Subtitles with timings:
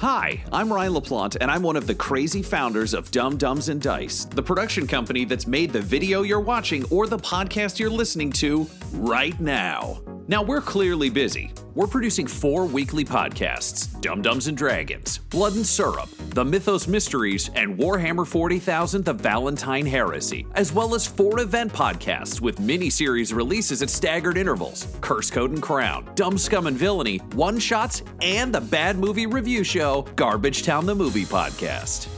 [0.00, 3.82] Hi, I'm Ryan LaPlante, and I'm one of the crazy founders of Dumb Dumbs and
[3.82, 8.30] Dice, the production company that's made the video you're watching or the podcast you're listening
[8.34, 10.00] to right now.
[10.28, 11.52] Now, we're clearly busy.
[11.74, 17.50] We're producing four weekly podcasts Dumb Dumbs and Dragons, Blood and Syrup, The Mythos Mysteries,
[17.54, 23.32] and Warhammer 40,000 The Valentine Heresy, as well as four event podcasts with mini series
[23.32, 28.54] releases at staggered intervals Curse Code and Crown, Dumb Scum and Villainy, One Shots, and
[28.54, 32.17] the Bad Movie Review Show, Garbage Town the Movie Podcast.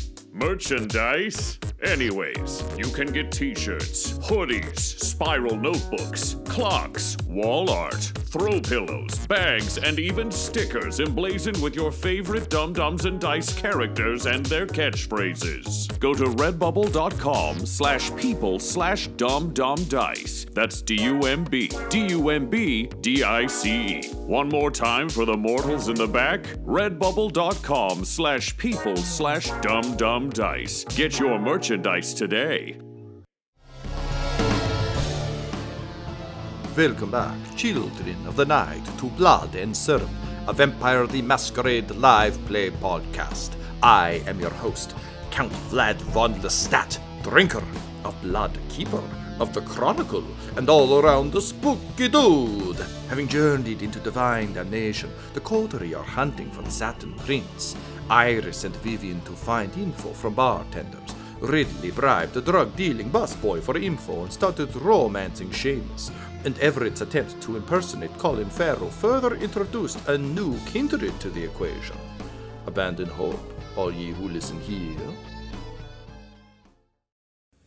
[0.33, 1.59] Merchandise?
[1.83, 9.77] Anyways, you can get t shirts, hoodies, spiral notebooks, clocks, wall art, throw pillows, bags,
[9.77, 15.99] and even stickers emblazoned with your favorite Dumb Dumbs and Dice characters and their catchphrases.
[15.99, 20.45] Go to redbubble.com slash people slash dumb dumb dice.
[20.53, 24.07] That's D U M B D U M B D I C E.
[24.13, 30.29] One more time for the mortals in the back redbubble.com slash people slash dumb dumb
[30.29, 30.85] dice.
[30.95, 32.77] Get your merchandise today.
[36.77, 40.09] Welcome back, children of the night, to Blood and Syrup,
[40.47, 43.51] a Vampire the Masquerade live play podcast.
[43.83, 44.95] I am your host,
[45.31, 47.61] Count Vlad von Lestat, drinker
[48.05, 49.03] of blood, keeper
[49.41, 50.23] of the chronicle,
[50.55, 52.79] and all around the spooky dude.
[53.09, 57.75] Having journeyed into divine damnation, the coterie are hunting for the Satin Prince.
[58.09, 61.15] Iris and Vivian to find info from bartenders.
[61.41, 66.11] Ridley bribed a drug dealing busboy for info and started romancing Seamus.
[66.45, 71.97] And Everett's attempt to impersonate Colin Farrell further introduced a new kindred to the equation.
[72.67, 73.39] Abandon hope,
[73.75, 74.97] all ye who listen here.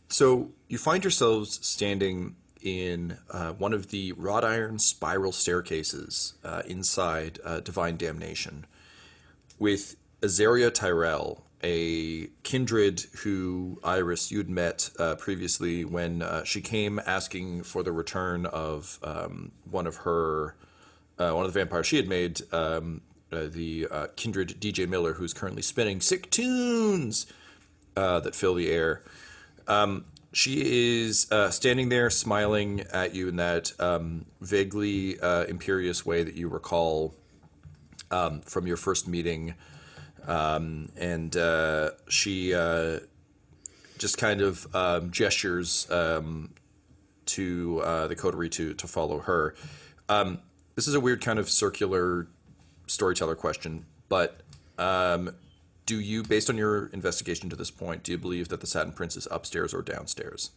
[0.09, 6.63] So you find yourselves standing in uh, one of the wrought iron spiral staircases uh,
[6.65, 8.65] inside uh, Divine Damnation
[9.59, 16.99] with Azaria Tyrell, a kindred who Iris you'd met uh, previously when uh, she came
[17.05, 20.55] asking for the return of um, one of her
[21.17, 23.01] uh, one of the vampires she had made, um,
[23.31, 27.25] uh, the uh, kindred DJ Miller, who's currently spinning sick tunes
[27.95, 29.01] uh, that fill the air.
[29.67, 35.17] Um, she is standing there, smiling at you in that um, vaguely
[35.47, 37.15] imperious way that you recall
[38.11, 39.55] um, from your first meeting,
[40.27, 42.99] um, and uh, she uh,
[43.97, 46.53] just kind of um, gestures um,
[47.27, 49.55] to uh, the coterie to to follow her.
[50.09, 50.39] Um,
[50.75, 52.27] this is a weird kind of circular
[52.87, 54.41] storyteller question, but
[54.77, 55.35] um,
[55.85, 58.91] do you, based on your investigation to this point, do you believe that the Satin
[58.91, 60.51] Prince is upstairs or downstairs?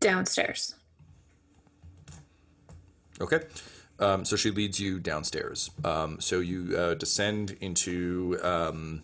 [0.00, 0.74] Downstairs.
[3.20, 3.40] Okay.
[4.02, 5.70] Um, so she leads you downstairs.
[5.84, 9.02] Um, so you uh, descend into um,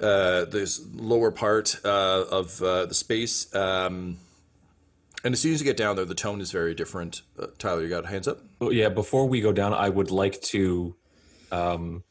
[0.00, 3.54] uh, this lower part uh, of uh, the space.
[3.54, 4.16] Um,
[5.22, 7.20] and as soon as you get down there, the tone is very different.
[7.38, 8.38] Uh, Tyler, you got hands up?
[8.62, 10.96] Oh, yeah, before we go down, I would like to
[11.52, 12.02] um,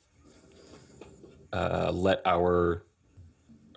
[1.51, 2.83] uh, let our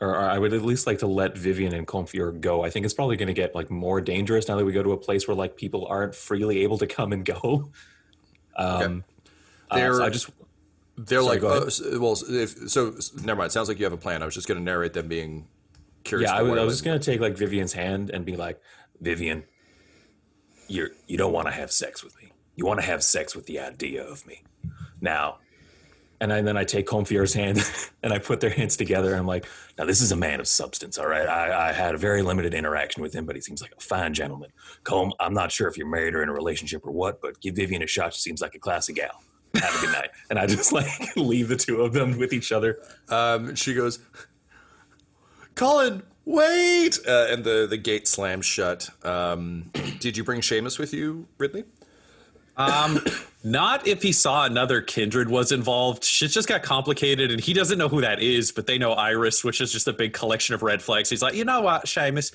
[0.03, 2.65] or I would at least like to let Vivian and Confier go.
[2.65, 4.93] I think it's probably going to get like more dangerous now that we go to
[4.93, 7.71] a place where like people aren't freely able to come and go.
[8.55, 9.03] Um,
[9.71, 10.31] uh, They're- so I just
[10.99, 13.51] They're Sorry, like, oh, well, if, so never mind.
[13.51, 14.23] Sounds like you have a plan.
[14.23, 15.49] I was just going to narrate them being
[16.05, 16.31] curious.
[16.31, 18.61] yeah, I was, I was just gonna take like Vivian's hand and be like,
[19.01, 19.45] Vivian,
[20.69, 22.33] you're you don't want to have sex with me.
[22.57, 24.43] You want to have sex with the idea of me.
[25.01, 25.39] Now,
[26.23, 27.61] and, I, and then I take Confier's hand
[28.03, 29.45] and I put their hands together and I'm like,
[29.77, 31.27] now this is a man of substance, all right.
[31.27, 34.15] I, I had a very limited interaction with him, but he seems like a fine
[34.15, 34.51] gentleman.
[34.85, 37.57] Combe, I'm not sure if you're married or in a relationship or what, but give
[37.57, 38.15] Vivian a shot.
[38.15, 39.23] She seems like a classy gal.
[39.57, 40.11] Have a good night.
[40.31, 40.87] And I just like
[41.17, 42.79] leave the two of them with each other.
[43.09, 43.99] Um, she goes,
[45.57, 47.01] Colin, wait!
[47.07, 48.91] Uh, and the, the gate slams shut.
[49.05, 51.65] Um, did you bring Seamus with you, Ridley?
[52.57, 53.01] Um,
[53.45, 56.05] not if he saw another kindred was involved.
[56.05, 59.43] Shit just got complicated, and he doesn't know who that is, but they know Iris,
[59.43, 61.11] which is just a big collection of red flags.
[61.11, 62.33] He's like, you know what, Seamus?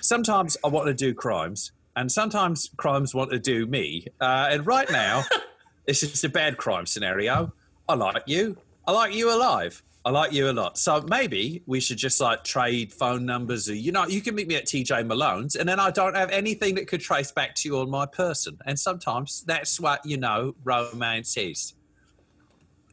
[0.00, 4.06] Sometimes I want to do crimes, and sometimes crimes want to do me.
[4.20, 5.24] Uh, and right now,
[5.86, 7.52] it's just a bad crime scenario.
[7.88, 8.56] I like you.
[8.86, 9.82] I like you alive.
[10.04, 10.78] I like you a lot.
[10.78, 13.68] So maybe we should just like trade phone numbers.
[13.68, 16.30] Or, you know, you can meet me at TJ Malone's, and then I don't have
[16.30, 18.58] anything that could trace back to you on my person.
[18.66, 21.74] And sometimes that's what you know romance is.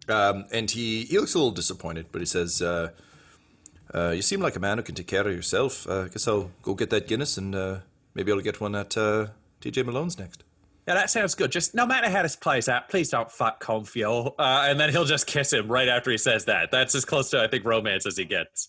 [0.08, 2.90] Um, and he, he looks a little disappointed, but he says, uh,
[3.94, 5.88] uh, You seem like a man who can take care of yourself.
[5.90, 7.80] Uh, I guess I'll go get that Guinness and uh,
[8.14, 9.28] maybe I'll get one at uh,
[9.62, 10.44] TJ Malone's next.
[10.90, 11.52] Yeah, that sounds good.
[11.52, 14.34] Just no matter how this plays out, please don't fuck Confiel.
[14.40, 16.72] Uh, and then he'll just kiss him right after he says that.
[16.72, 18.68] That's as close to I think romance as he gets.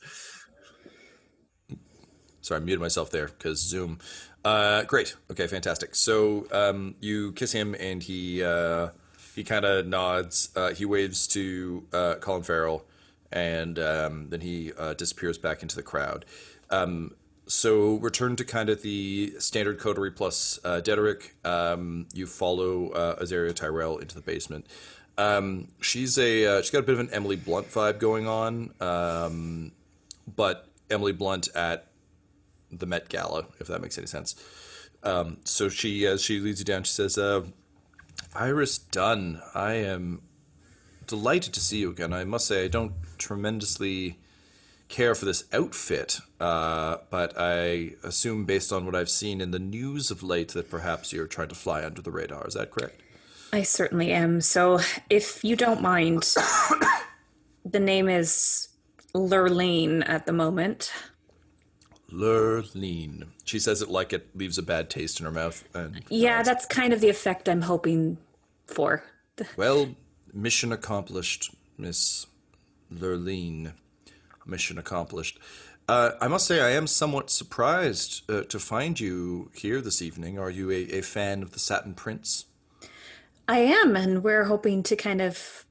[2.43, 4.01] Sorry, I muted myself there because Zoom.
[4.45, 5.17] Uh, great.
[5.31, 5.95] Okay, fantastic.
[5.95, 8.89] So um, you kiss him, and he uh,
[9.35, 10.51] he kind of nods.
[10.55, 12.85] Uh, he waves to uh, Colin Farrell,
[13.33, 16.27] and um, then he uh, disappears back into the crowd.
[16.69, 17.15] Um,
[17.51, 21.33] so return to kind of the standard coterie plus uh, Dederick.
[21.45, 24.67] Um, you follow uh, Azaria Tyrell into the basement.
[25.19, 28.73] Um, she's a uh, she's got a bit of an Emily Blunt vibe going on,
[28.81, 29.73] um,
[30.35, 31.87] but Emily Blunt at
[32.71, 34.37] the Met Gala, if that makes any sense.
[35.03, 36.85] Um, so she uh, she leads you down.
[36.85, 37.43] She says, uh,
[38.35, 40.23] "Iris Dunn, I am
[41.07, 42.13] delighted to see you again.
[42.13, 44.20] I must say, I don't tremendously
[44.91, 49.59] care for this outfit, uh, but I assume, based on what I've seen in the
[49.59, 52.47] news of late, that perhaps you're trying to fly under the radar.
[52.47, 53.01] Is that correct?"
[53.53, 54.43] I certainly am.
[54.43, 56.23] So, if you don't mind,
[57.65, 58.69] the name is
[59.15, 60.93] Lurleen at the moment.
[62.13, 63.29] Lurleen.
[63.45, 65.65] She says it like it leaves a bad taste in her mouth.
[65.75, 68.19] And Yeah, that's kind of the effect I'm hoping
[68.67, 69.05] for.
[69.57, 69.95] Well,
[70.33, 72.27] mission accomplished, Miss
[72.93, 73.73] Lurleen.
[74.51, 75.39] Mission accomplished.
[75.89, 80.39] Uh, I must say, I am somewhat surprised uh, to find you here this evening.
[80.39, 82.45] Are you a, a fan of the Satin Prince?
[83.49, 85.65] I am, and we're hoping to kind of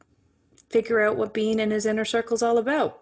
[0.69, 3.01] figure out what being in his inner circle is all about.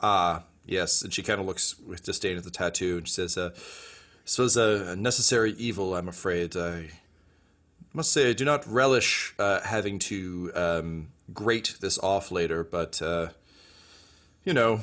[0.00, 1.02] Ah, yes.
[1.02, 3.50] And she kind of looks with disdain at the tattoo and she says, uh,
[4.24, 6.56] This was a necessary evil, I'm afraid.
[6.56, 6.88] I
[7.92, 13.00] must say, I do not relish uh, having to um, grate this off later, but,
[13.00, 13.28] uh,
[14.46, 14.78] you know,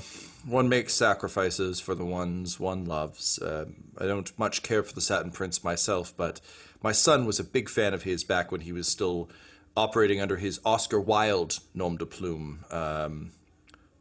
[0.45, 3.39] one makes sacrifices for the ones one loves.
[3.41, 6.39] Um I don't much care for the Satin Prince myself, but
[6.83, 9.29] my son was a big fan of his back when he was still
[9.75, 12.65] operating under his Oscar Wilde nom de plume.
[12.69, 13.31] Um,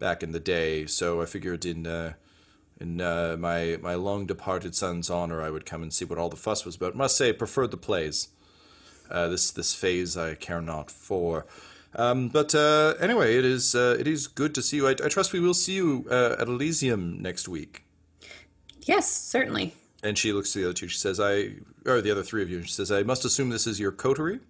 [0.02, 0.84] back in the day.
[0.86, 2.14] So I figured in uh,
[2.80, 6.28] in uh, my my long departed son's honor, I would come and see what all
[6.28, 6.96] the fuss was about.
[6.96, 8.28] Must say, preferred the plays.
[9.08, 11.46] Uh, this this phase I care not for.
[11.94, 14.88] Um, but uh, anyway, it is uh, it is good to see you.
[14.88, 17.84] I, I trust we will see you uh, at Elysium next week.
[18.82, 19.74] Yes, certainly.
[20.02, 20.88] And she looks to the other two.
[20.88, 23.66] She says, "I or the other three of you." She says, "I must assume this
[23.66, 24.40] is your coterie."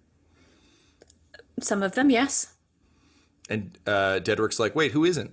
[1.59, 2.53] Some of them, yes.
[3.49, 5.31] And uh, Dedrick's like, "Wait, who isn't?"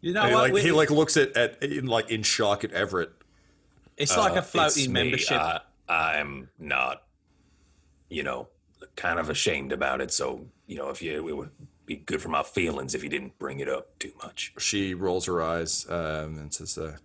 [0.00, 0.40] You know he, what?
[0.42, 3.10] like We- he like looks at, at in, like in shock at Everett.
[3.96, 5.02] it's like a It's floating me.
[5.02, 5.38] membership.
[5.40, 5.58] Uh,
[5.88, 7.02] I'm not,
[8.08, 8.48] you know,
[8.96, 10.10] kind of ashamed about it.
[10.10, 11.50] So, you know, if you, it would
[11.84, 14.52] be good for my feelings if you didn't bring it up too much.
[14.58, 16.96] she rolls her eyes um, and says, uh,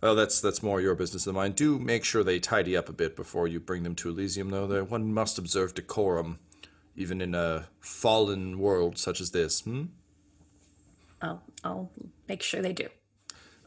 [0.00, 1.52] "Well, that's that's more your business than mine.
[1.52, 4.66] Do make sure they tidy up a bit before you bring them to Elysium, though.
[4.66, 6.38] There, one must observe decorum,
[6.96, 9.84] even in a fallen world such as this." Hmm?
[11.20, 11.90] I'll, I'll
[12.28, 12.88] make sure they do.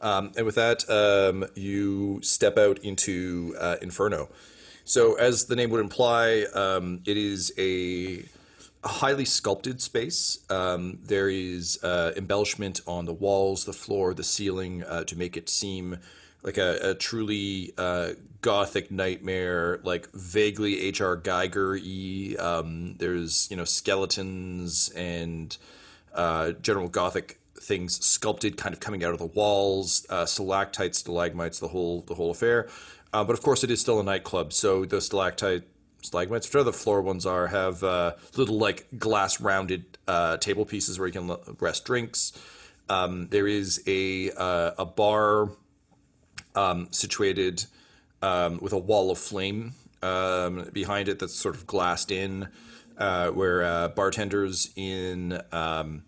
[0.00, 4.28] Um, and with that, um, you step out into uh, Inferno.
[4.88, 8.24] So, as the name would imply, um, it is a
[8.84, 10.38] highly sculpted space.
[10.48, 15.36] Um, there is uh, embellishment on the walls, the floor, the ceiling uh, to make
[15.36, 15.98] it seem
[16.44, 18.10] like a, a truly uh,
[18.42, 21.16] gothic nightmare, like vaguely H.R.
[21.16, 22.40] Giger y.
[22.40, 25.56] Um, there's you know skeletons and
[26.14, 31.58] uh, general gothic things sculpted, kind of coming out of the walls, uh, stalactites, stalagmites,
[31.58, 32.68] the whole the whole affair.
[33.16, 35.62] Uh, but of course, it is still a nightclub, so the stalactite
[36.02, 40.98] stalagmites, whichever the floor ones are, have uh, little like glass rounded uh, table pieces
[40.98, 42.34] where you can rest drinks.
[42.90, 45.48] Um, there is a uh, a bar
[46.54, 47.64] um, situated
[48.20, 52.48] um, with a wall of flame um, behind it that's sort of glassed in,
[52.98, 56.02] uh, where uh, bartenders in um,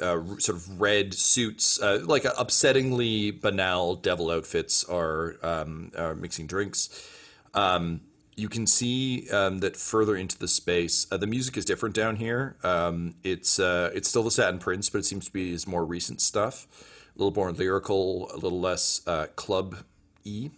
[0.00, 6.46] uh, sort of red suits, uh, like upsettingly banal devil outfits, are, um, are mixing
[6.46, 6.88] drinks.
[7.54, 8.00] Um,
[8.36, 12.16] you can see um, that further into the space, uh, the music is different down
[12.16, 12.56] here.
[12.62, 15.84] Um, it's uh, it's still the Satin Prince, but it seems to be his more
[15.84, 16.66] recent stuff,
[17.14, 19.76] a little more lyrical, a little less uh, club
[20.24, 20.50] e.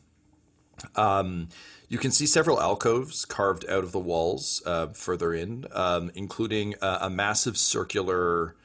[0.95, 1.49] Um,
[1.88, 6.75] you can see several alcoves carved out of the walls uh, further in, um, including
[6.81, 8.57] a massive circular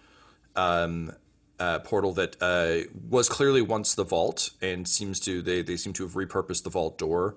[0.56, 1.13] um,
[1.60, 5.94] uh, portal that uh, was clearly once the vault and seems to they, they seem
[5.94, 7.36] to have repurposed the vault door.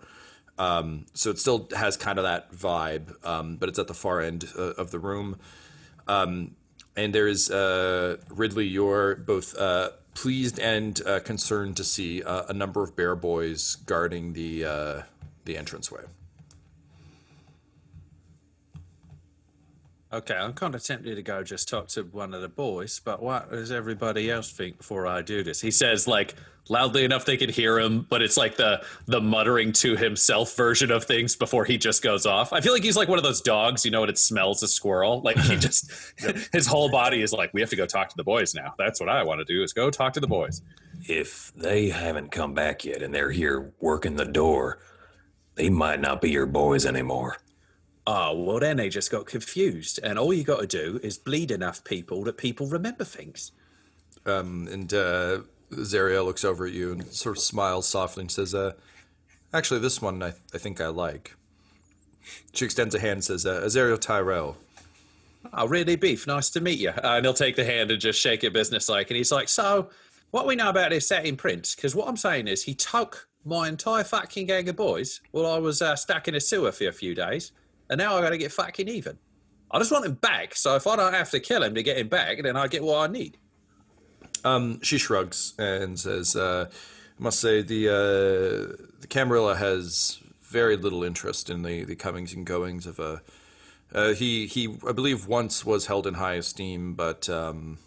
[0.59, 4.21] Um, so it still has kind of that vibe um, but it's at the far
[4.21, 5.39] end uh, of the room.
[6.07, 6.55] Um,
[6.97, 12.53] and there is uh, ridley you're both uh, pleased and uh, concerned to see a
[12.53, 15.03] number of bear boys guarding the
[15.45, 16.03] the entranceway
[20.13, 23.23] Okay, I'm kind of tempted to go just talk to one of the boys, but
[23.23, 25.59] what does everybody else think before I do this?
[25.59, 26.35] He says like
[26.69, 30.91] loudly enough they can hear him, but it's like the the muttering to himself version
[30.91, 32.53] of things before he just goes off.
[32.53, 34.69] I feel like he's like one of those dogs, you know, what it smells a
[34.69, 35.23] squirrel.
[35.23, 35.91] Like he just
[36.53, 38.75] his whole body is like, we have to go talk to the boys now.
[38.77, 40.61] That's what I want to do is go talk to the boys.
[41.09, 44.79] If they haven't come back yet and they're here working the door,
[45.55, 47.39] they might not be your boys anymore.
[48.07, 50.01] Oh, well, then they just got confused.
[50.03, 53.53] And all you got to do is bleed enough people that people remember things.
[54.27, 55.41] Um, and uh,
[55.73, 58.73] Zariel looks over at you and sort of smiles softly and says, uh,
[59.55, 61.35] Actually, this one I, I think I like.
[62.55, 64.57] She extends a hand and says, uh, Azariel Tyrell.
[65.53, 66.27] Oh, really, Beef?
[66.27, 66.91] Nice to meet you.
[66.91, 69.11] Uh, and he'll take the hand and just shake it businesslike.
[69.11, 69.91] And he's like, So,
[70.31, 71.75] what we know about this Satin Prince?
[71.75, 75.59] Because what I'm saying is, he took my entire fucking gang of boys while I
[75.59, 77.53] was uh, stuck in a sewer for a few days
[77.93, 79.19] and now I got to get fucking even.
[79.71, 80.55] I just want him back.
[80.55, 82.83] So if I don't have to kill him to get him back, then I get
[82.83, 83.37] what I need.
[84.45, 90.77] Um, she shrugs and says, uh, "I must say the uh, the Camarilla has very
[90.77, 93.21] little interest in the, the comings and goings of a.
[93.95, 97.79] Uh, he he I believe once was held in high esteem, but um,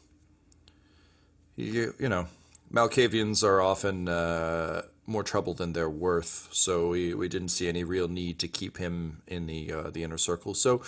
[1.55, 2.27] he, you know,
[2.71, 6.49] Malkavians are often uh, more trouble than they're worth.
[6.51, 10.03] So we, we didn't see any real need to keep him in the uh, the
[10.03, 10.53] inner circle.
[10.53, 10.81] So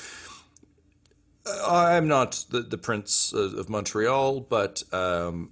[1.65, 5.51] I'm not the, the prince of Montreal, but um,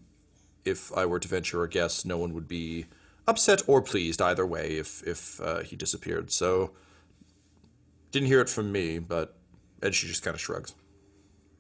[0.65, 2.85] if I were to venture a guess, no one would be
[3.27, 6.31] upset or pleased either way if if uh, he disappeared.
[6.31, 6.71] So
[8.11, 9.35] didn't hear it from me, but
[9.81, 10.73] and she just kind of shrugs.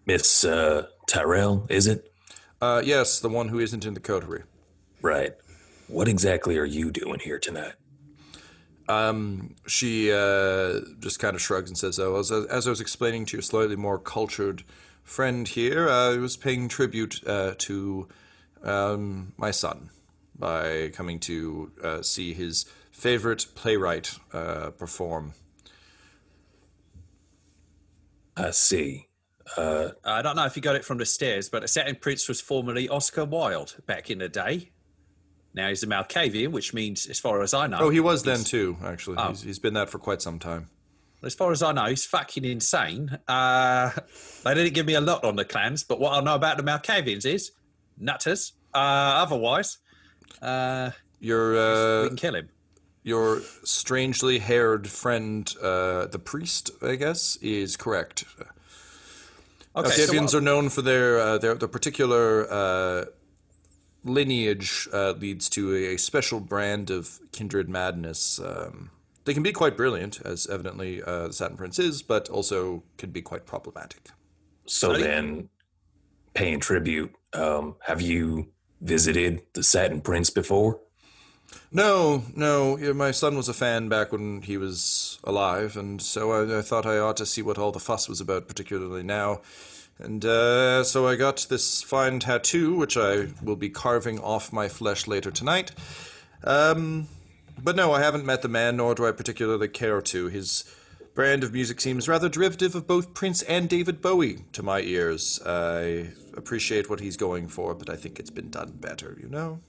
[0.05, 2.11] Miss uh, Tyrell, is it?
[2.61, 4.43] Uh, yes, the one who isn't in the coterie.
[5.01, 5.33] Right.
[5.87, 7.73] What exactly are you doing here tonight?
[8.87, 13.25] Um, she uh, just kind of shrugs and says, "Oh, as, as I was explaining
[13.25, 14.63] to your slightly more cultured
[15.03, 18.07] friend here, uh, I was paying tribute uh, to
[18.63, 19.89] um, my son
[20.37, 25.33] by coming to uh, see his favorite playwright uh, perform."
[28.37, 29.07] I see.
[29.55, 32.27] Uh, I don't know if you got it from the stairs, but a Satin Prince
[32.27, 34.71] was formerly Oscar Wilde back in the day.
[35.55, 37.77] Now he's a Malkavian, which means, as far as I know.
[37.79, 39.15] Oh, he was then too, actually.
[39.17, 39.29] Oh.
[39.29, 40.67] He's, he's been that for quite some time.
[41.23, 43.17] As far as I know, he's fucking insane.
[43.27, 43.91] Uh,
[44.43, 46.63] they didn't give me a lot on the clans, but what I know about the
[46.63, 47.51] Malkavians is
[47.97, 48.51] nutters.
[48.73, 49.77] Uh, otherwise,
[50.41, 52.49] uh, your uh, we can kill him.
[53.03, 58.25] Your strangely haired friend, uh, the priest, I guess, is correct.
[59.75, 63.05] Okay, Malkavians so are known for their uh, their, their particular uh,
[64.05, 68.39] lineage uh, leads to a, special brand of kindred madness.
[68.39, 68.91] Um,
[69.25, 73.09] they can be quite brilliant, as evidently uh, the Satin Prince is, but also can
[73.09, 74.09] be quite problematic.
[74.67, 75.49] So then,
[76.33, 78.49] paying tribute, um, have you
[78.81, 80.79] visited the Satin Prince before?
[81.71, 82.77] No, no.
[82.93, 86.85] My son was a fan back when he was alive, and so I, I thought
[86.85, 89.41] I ought to see what all the fuss was about, particularly now.
[89.99, 94.67] And uh, so I got this fine tattoo, which I will be carving off my
[94.67, 95.71] flesh later tonight.
[96.43, 97.07] Um,
[97.61, 100.27] but no, I haven't met the man, nor do I particularly care to.
[100.27, 100.65] His
[101.13, 105.41] brand of music seems rather derivative of both Prince and David Bowie to my ears.
[105.45, 109.61] I appreciate what he's going for, but I think it's been done better, you know?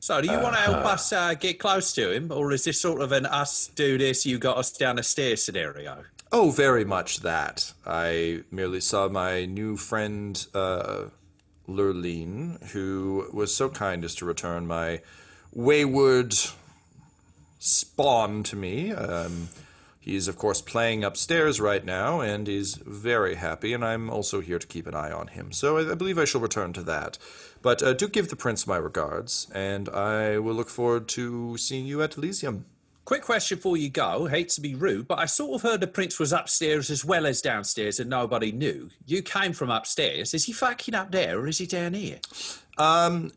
[0.00, 2.80] So, do you want to help us uh, get close to him, or is this
[2.80, 6.04] sort of an us do this, you got us down a stair scenario?
[6.30, 7.72] Oh, very much that.
[7.86, 11.06] I merely saw my new friend, uh,
[11.66, 15.00] Lurleen, who was so kind as to return my
[15.52, 16.34] wayward
[17.58, 18.92] spawn to me.
[18.92, 19.48] Um,
[19.98, 24.58] he's, of course, playing upstairs right now, and he's very happy, and I'm also here
[24.58, 25.50] to keep an eye on him.
[25.52, 27.16] So I, I believe I shall return to that.
[27.62, 31.86] But uh, do give the prince my regards, and I will look forward to seeing
[31.86, 32.66] you at Elysium.
[33.08, 34.26] Quick question before you go.
[34.26, 37.24] Hate to be rude, but I sort of heard the prince was upstairs as well
[37.24, 38.90] as downstairs and nobody knew.
[39.06, 40.34] You came from upstairs.
[40.34, 42.18] Is he fucking up there or is he down here?
[42.76, 43.32] Um,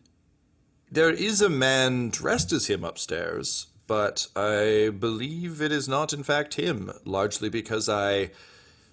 [0.92, 6.24] there is a man dressed as him upstairs, but I believe it is not, in
[6.24, 8.32] fact, him, largely because I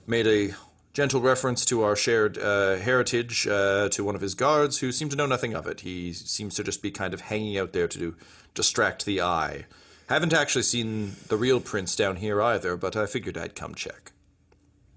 [0.07, 0.55] made a
[0.93, 5.11] gentle reference to our shared uh, heritage uh, to one of his guards who seemed
[5.11, 5.81] to know nothing of it.
[5.81, 8.15] He seems to just be kind of hanging out there to
[8.55, 9.67] distract the eye.
[10.09, 14.13] Haven't actually seen the real prince down here either, but I figured I'd come check.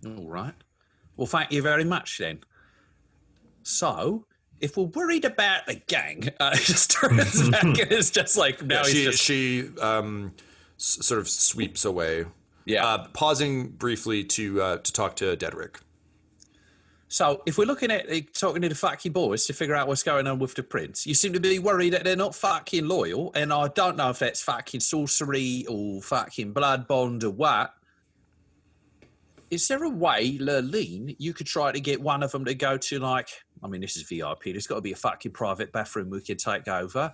[0.06, 0.53] All right.
[1.18, 2.39] Well, thank you very much then.
[3.63, 4.25] So,
[4.62, 8.84] if we're worried about the gang, uh, just turns back and is just like now
[8.84, 10.34] he's she just she um,
[10.80, 12.25] s- sort of sweeps away,
[12.65, 12.86] yeah.
[12.86, 15.75] uh, pausing briefly to uh, to talk to Dedrick.
[17.12, 20.27] So, if we're looking at talking to the fucking boys to figure out what's going
[20.27, 23.51] on with the prince, you seem to be worried that they're not fucking loyal, and
[23.51, 27.74] I don't know if that's fucking sorcery or fucking blood bond or what.
[29.50, 32.77] Is there a way, Lurleen, you could try to get one of them to go
[32.77, 33.27] to like?
[33.62, 34.44] I mean, this is VIP.
[34.46, 37.13] There's got to be a fucking private bathroom we can take over,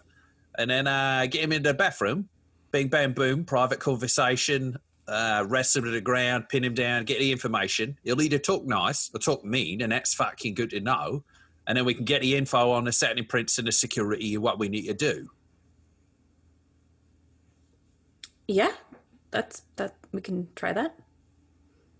[0.59, 2.29] and then uh, get him into the bathroom.
[2.69, 3.45] Bing, bang, boom.
[3.45, 4.77] Private conversation.
[5.07, 7.97] Uh, rest him to the ground, pin him down, get the information.
[8.03, 11.23] He'll either talk nice or talk mean, and that's fucking good to know.
[11.65, 14.43] And then we can get the info on the Satin Prince and the security and
[14.43, 15.29] what we need to do.
[18.47, 18.71] Yeah,
[19.31, 19.95] that's that.
[20.11, 20.97] We can try that.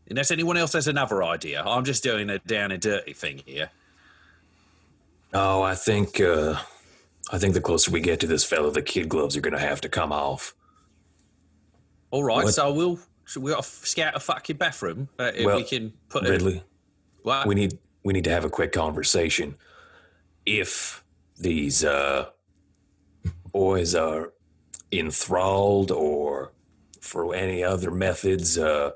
[0.10, 1.62] Unless anyone else has another idea.
[1.62, 3.69] I'm just doing a down and dirty thing here.
[5.34, 6.58] Oh, I think uh,
[7.31, 9.81] I think the closer we get to this fellow, the kid gloves are gonna have
[9.81, 10.55] to come off.
[12.11, 12.53] All right, What?
[12.53, 15.09] so we'll so we got to scout a fucking bathroom.
[15.19, 16.63] Uh, if Well, we can put a, Ridley,
[17.23, 17.45] what?
[17.45, 19.55] we need we need to have a quick conversation.
[20.45, 21.03] If
[21.37, 22.29] these uh,
[23.51, 24.33] boys are
[24.91, 26.53] enthralled or
[27.01, 28.91] for any other methods, uh,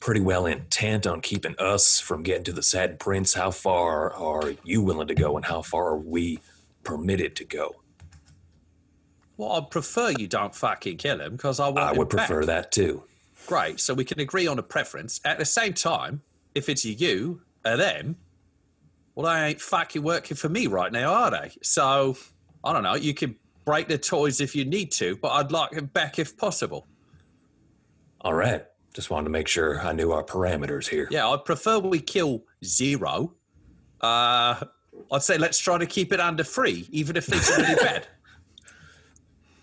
[0.00, 4.52] pretty well intent on keeping us from getting to the Satin Prince, how far are
[4.64, 6.38] you willing to go, and how far are we
[6.84, 7.76] permitted to go?
[9.36, 11.78] Well, I'd prefer you don't fucking kill him because I want.
[11.78, 12.26] I would back.
[12.26, 13.02] prefer that too.
[13.46, 15.20] Great, so we can agree on a preference.
[15.24, 16.22] At the same time,
[16.54, 18.16] if it's you or them,
[19.14, 21.52] well, they ain't fucking working for me right now, are they?
[21.62, 22.16] So
[22.64, 22.94] I don't know.
[22.94, 26.36] You can break the toys if you need to, but I'd like him back if
[26.36, 26.86] possible.
[28.22, 28.64] All right.
[28.94, 31.06] Just wanted to make sure I knew our parameters here.
[31.10, 33.34] Yeah, I'd prefer we kill zero.
[34.00, 34.64] Uh,
[35.12, 38.06] I'd say let's try to keep it under three, even if it's really bad.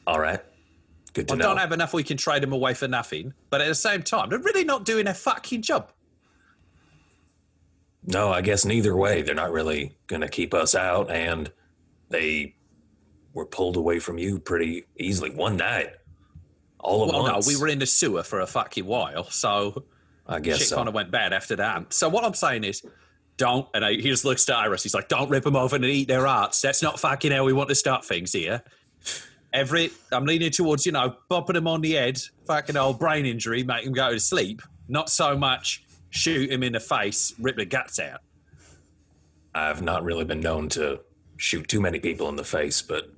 [0.06, 0.40] All right.
[1.14, 1.44] Good to I know.
[1.44, 3.34] don't have enough we can trade them away for nothing.
[3.50, 5.92] But at the same time, they're really not doing a fucking job.
[8.06, 9.22] No, I guess neither way.
[9.22, 11.52] They're not really going to keep us out, and
[12.10, 12.56] they
[13.34, 15.94] were pulled away from you pretty easily one night.
[16.80, 19.86] All at Well, no, we were in the sewer for a fucking while, so
[20.28, 20.76] I guess shit so.
[20.76, 21.94] kind of went bad after that.
[21.94, 22.84] So what I'm saying is,
[23.38, 23.68] don't.
[23.74, 24.84] And I, he just looks to Iris.
[24.84, 26.62] He's like, "Don't rip them over and eat their arts.
[26.62, 28.62] That's not fucking how we want to start things here."
[29.54, 33.64] Every, I'm leaning towards, you know, bopping him on the head, fucking old brain injury,
[33.64, 34.62] make him go to sleep.
[34.88, 38.22] Not so much shoot him in the face, rip the guts out.
[39.56, 41.02] I've not really been known to
[41.38, 43.12] shoot too many people in the face, but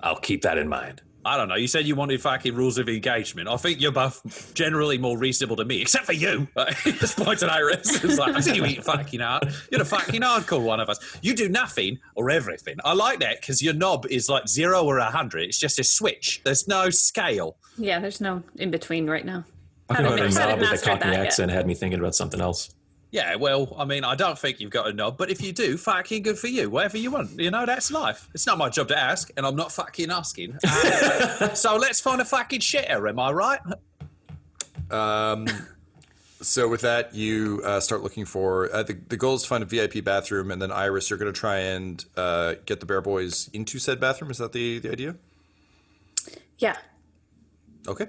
[0.00, 1.02] I'll keep that in mind.
[1.28, 1.56] I don't know.
[1.56, 3.48] You said you wanted fucking rules of engagement.
[3.48, 6.48] I think you're both generally more reasonable to me, except for you.
[6.84, 8.02] He just points at Iris.
[8.02, 9.52] It's like, I see you eat fucking hard.
[9.70, 10.98] You're the fucking hardcore one of us.
[11.20, 12.76] You do nothing or everything.
[12.84, 15.42] I like that because your knob is like zero or a hundred.
[15.42, 16.40] It's just a switch.
[16.44, 17.58] There's no scale.
[17.76, 19.44] Yeah, there's no in between right now.
[19.90, 21.26] Talking Haven't, about a haven't knob with a Cockney that yet.
[21.26, 22.74] accent had me thinking about something else.
[23.10, 25.78] Yeah, well, I mean, I don't think you've got a knob, but if you do,
[25.78, 26.68] fucking good for you.
[26.68, 28.28] Whatever you want, you know, that's life.
[28.34, 30.58] It's not my job to ask, and I'm not fucking asking.
[31.40, 33.08] Uh, so let's find a fucking shitter.
[33.08, 33.60] Am I right?
[34.90, 35.46] Um,
[36.40, 39.62] so with that, you uh, start looking for uh, the the goal is to find
[39.62, 43.00] a VIP bathroom, and then Iris, you're going to try and uh, get the Bear
[43.00, 44.30] Boys into said bathroom.
[44.30, 45.16] Is that the the idea?
[46.58, 46.76] Yeah.
[47.86, 48.06] Okay.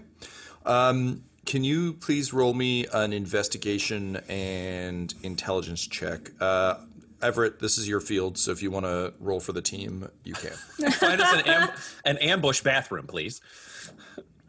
[0.66, 6.30] Um, can you please roll me an investigation and intelligence check?
[6.40, 6.76] Uh,
[7.24, 10.34] Everett, this is your field, so if you want to roll for the team, you
[10.36, 10.52] can.
[10.92, 11.70] Find us an, am-
[12.06, 13.42] an ambush bathroom, please.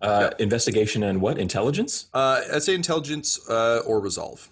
[0.02, 1.38] Uh, Investigation and what?
[1.38, 2.06] Intelligence?
[2.12, 4.50] Uh, I'd say intelligence uh, or resolve.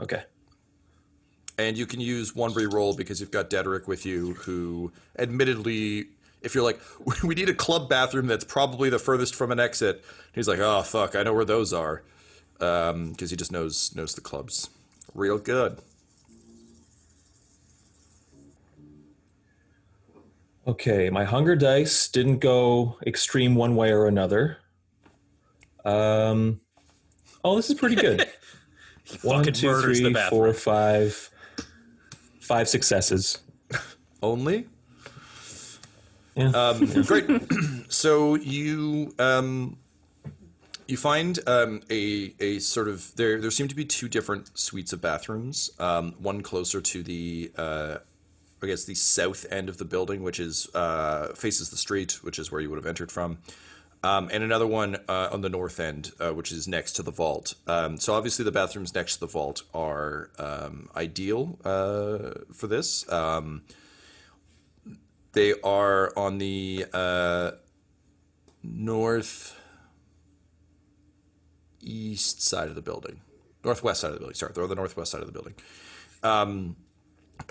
[0.00, 0.22] Okay.
[1.58, 6.06] And you can use one re-roll because you've got Dedrick with you, who admittedly,
[6.42, 6.80] if you're like,
[7.22, 10.82] we need a club bathroom that's probably the furthest from an exit, he's like, oh
[10.82, 12.02] fuck, I know where those are,
[12.58, 14.70] because he just knows knows the clubs
[15.14, 15.78] real good.
[20.66, 24.58] Okay, my hunger dice didn't go extreme one way or another.
[25.84, 26.60] Um,
[27.42, 28.28] oh, this is pretty good.
[29.22, 31.30] One, two, the four, five,
[32.40, 33.38] five successes.
[34.22, 34.66] Only
[36.38, 36.50] Yeah.
[36.50, 37.28] Um, great.
[37.88, 39.76] so you um,
[40.86, 44.92] you find um, a a sort of there there seem to be two different suites
[44.92, 45.70] of bathrooms.
[45.78, 47.98] Um, one closer to the uh,
[48.62, 52.38] I guess the south end of the building, which is uh, faces the street, which
[52.38, 53.38] is where you would have entered from.
[54.04, 57.10] Um, and another one uh, on the north end, uh, which is next to the
[57.10, 57.54] vault.
[57.66, 63.04] Um, so obviously, the bathrooms next to the vault are um, ideal uh, for this.
[65.32, 67.52] They are on the uh,
[68.62, 69.58] north
[71.80, 73.20] east side of the building,
[73.64, 74.34] northwest side of the building.
[74.34, 75.54] Sorry, they're on the northwest side of the building.
[76.22, 76.76] Um,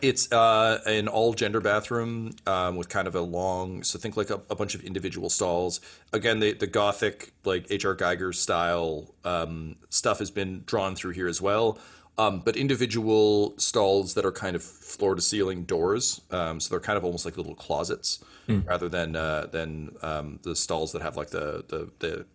[0.01, 4.29] it's uh, an all gender bathroom um, with kind of a long, so think like
[4.29, 5.79] a, a bunch of individual stalls.
[6.13, 7.95] Again, the, the gothic, like H.R.
[7.95, 11.79] Giger style um, stuff has been drawn through here as well.
[12.19, 16.79] Um, but individual stalls that are kind of floor to ceiling doors, um, so they're
[16.79, 18.23] kind of almost like little closets,
[18.65, 22.25] rather than uh, than um, the stalls that have like the, the the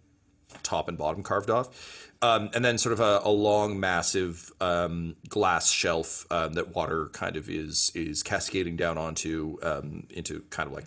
[0.63, 2.11] top and bottom carved off.
[2.21, 7.09] Um, and then sort of a, a long, massive um, glass shelf um, that water
[7.13, 10.85] kind of is is cascading down onto um, into kind of like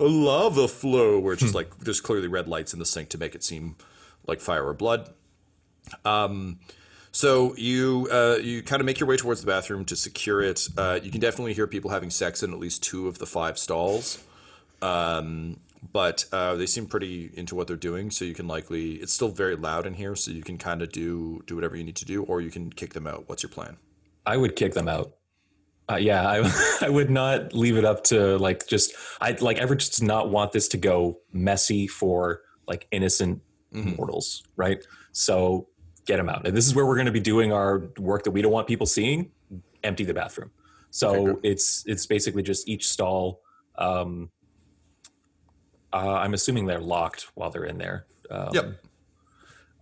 [0.00, 3.18] a lava flow, where it's just like there's clearly red lights in the sink to
[3.18, 3.76] make it seem
[4.26, 5.10] like fire or blood.
[6.04, 6.58] Um,
[7.12, 10.68] so you uh, you kind of make your way towards the bathroom to secure it.
[10.76, 13.58] Uh, you can definitely hear people having sex in at least two of the five
[13.58, 14.22] stalls.
[14.82, 15.58] Um,
[15.92, 18.92] but uh, they seem pretty into what they're doing, so you can likely.
[18.94, 21.84] It's still very loud in here, so you can kind of do do whatever you
[21.84, 23.28] need to do, or you can kick them out.
[23.28, 23.76] What's your plan?
[24.26, 25.14] I would kick them out.
[25.90, 29.74] Uh, yeah, I, I would not leave it up to like just I like ever
[29.74, 33.42] just not want this to go messy for like innocent
[33.72, 34.84] mortals, right?
[35.12, 35.68] So
[36.06, 36.46] get them out.
[36.46, 38.66] And this is where we're going to be doing our work that we don't want
[38.66, 39.30] people seeing.
[39.82, 40.50] Empty the bathroom.
[40.90, 43.40] So Okay, it's it's basically just each stall.
[43.76, 44.30] Um,
[45.92, 48.06] uh, I'm assuming they're locked while they're in there.
[48.30, 48.80] Um, Yep.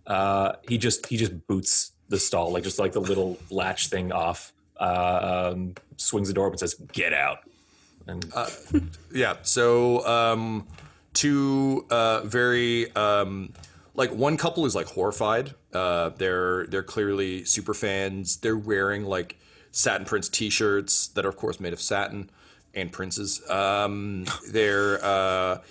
[0.07, 4.11] uh, he just he just boots the stall like just like the little latch thing
[4.11, 7.39] off uh, um, swings the door up and says get out
[8.07, 8.25] and
[9.13, 9.35] Yeah.
[9.43, 10.67] So um,
[11.13, 13.53] two uh, very um,
[13.99, 15.53] like one couple is like horrified.
[15.73, 18.37] Uh, they're they're clearly super fans.
[18.37, 19.37] They're wearing like
[19.71, 22.29] satin prince T-shirts that are of course made of satin
[22.73, 23.47] and princes.
[23.49, 25.61] Um, they're uh,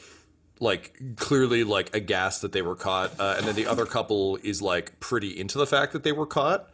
[0.61, 4.61] like clearly like aghast that they were caught, uh, and then the other couple is
[4.61, 6.69] like pretty into the fact that they were caught.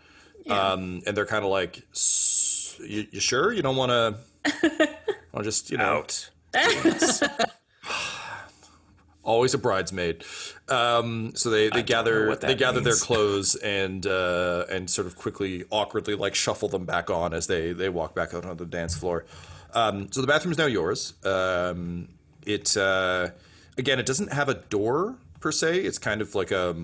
[0.51, 4.88] Um, and they're kind of like, "S- you, "You sure you don't want to?"
[5.33, 6.31] I'll just you know Out.
[9.25, 10.25] always a bridesmaid.
[10.69, 15.65] Um, so they, they gather they gather their clothes and uh, and sort of quickly
[15.71, 18.97] awkwardly like shuffle them back on as they they walk back out on the dance
[18.97, 19.25] floor.
[19.75, 21.15] Um, so the bathroom is now yours.
[21.25, 22.09] Um,
[22.47, 23.31] it uh,
[23.77, 25.81] again, it doesn't have a door per se.
[25.81, 26.77] It's kind of like a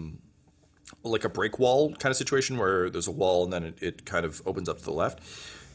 [1.03, 4.05] like a break wall kind of situation where there's a wall and then it, it
[4.05, 5.20] kind of opens up to the left.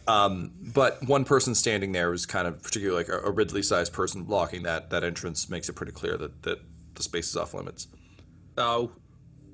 [0.08, 4.24] Um, but one person standing there is kind of particularly like a, a Ridley-sized person
[4.24, 6.60] blocking that that entrance makes it pretty clear that that
[6.94, 7.88] the space is off limits.
[8.58, 8.92] So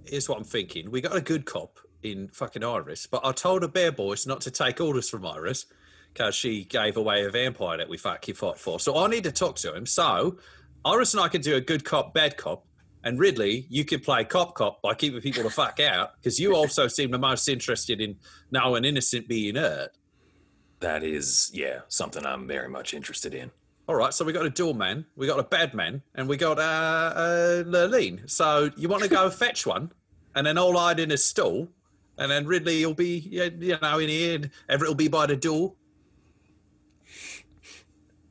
[0.05, 0.91] here's what I'm thinking.
[0.91, 4.41] We got a good cop in fucking Iris, but I told a bear boys not
[4.41, 5.65] to take orders from Iris
[6.13, 8.79] because she gave away a vampire that we fucking fought for.
[8.79, 9.85] So I need to talk to him.
[9.85, 10.37] So
[10.83, 12.65] Iris and I can do a good cop, bad cop.
[13.03, 16.55] And Ridley, you can play cop cop by keeping people the fuck out because you
[16.55, 18.17] also seem the most interested in
[18.51, 19.91] now an innocent being hurt.
[20.81, 23.51] That is, yeah, something I'm very much interested in.
[23.87, 26.37] All right, so we got a dual doorman, we got a bad man, and we
[26.37, 28.29] got uh, uh, Lurleen.
[28.29, 29.91] So you want to go fetch one,
[30.35, 31.67] and then I'll hide in a stall,
[32.17, 35.35] and then Ridley will be, you know, in here, and Everett will be by the
[35.35, 35.73] door.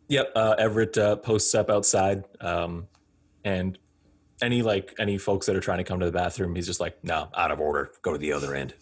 [0.09, 0.33] Yep.
[0.35, 2.89] Uh, Everett uh, posts up outside, um,
[3.45, 3.79] and
[4.43, 7.05] any like any folks that are trying to come to the bathroom, he's just like,
[7.05, 7.93] "No, out of order.
[8.03, 8.75] Go to the other end."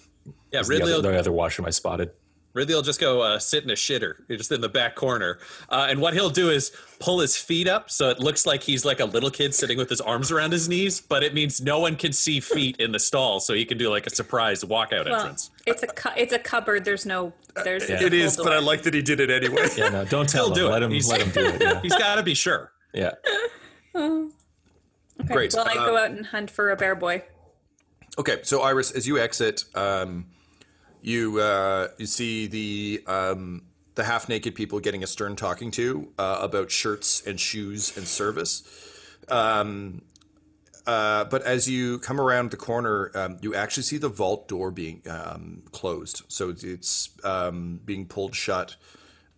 [0.53, 2.13] Yeah, Ridley the other, the other washroom I spotted.
[2.59, 5.39] Ridley will just go uh, sit in a shitter, just in the back corner.
[5.69, 8.85] Uh, and what he'll do is pull his feet up so it looks like he's
[8.85, 11.79] like a little kid sitting with his arms around his knees, but it means no
[11.79, 15.07] one can see feet in the stall, so he can do like a surprise walkout
[15.07, 15.51] Well, entrance.
[15.67, 16.85] it's a cu- it's a cupboard.
[16.85, 17.33] There's no
[17.65, 17.89] there's.
[17.89, 18.03] Yeah.
[18.03, 19.69] It is, full but I like that he did it anyway.
[19.77, 20.63] Yeah, no, don't tell He'll him.
[20.67, 20.87] do Let it.
[20.87, 20.91] him.
[20.93, 21.61] He's- Let him do it.
[21.63, 21.81] Yeah.
[21.83, 22.73] He's got to be sure.
[22.93, 23.13] yeah.
[25.21, 25.35] Okay.
[25.35, 25.53] Great.
[25.55, 27.25] Well, I Uh, go out and hunt for a bear boy.
[28.19, 30.27] Okay, so Iris, as you exit, um,
[31.03, 33.63] you uh, you see the um,
[33.95, 38.07] the half naked people getting a stern talking to uh, about shirts and shoes and
[38.07, 38.63] service.
[39.29, 40.03] Um,
[40.87, 44.71] uh, but as you come around the corner, um, you actually see the vault door
[44.71, 46.23] being um, closed.
[46.29, 48.77] So it's- um, being pulled shut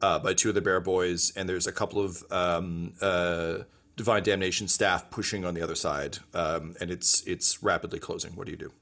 [0.00, 3.58] uh, by two of the bear boys, and there's a couple of um, uh,
[3.96, 8.36] divine damnation staff pushing on the other side, and it's it's rapidly closing.
[8.36, 8.72] What do you do?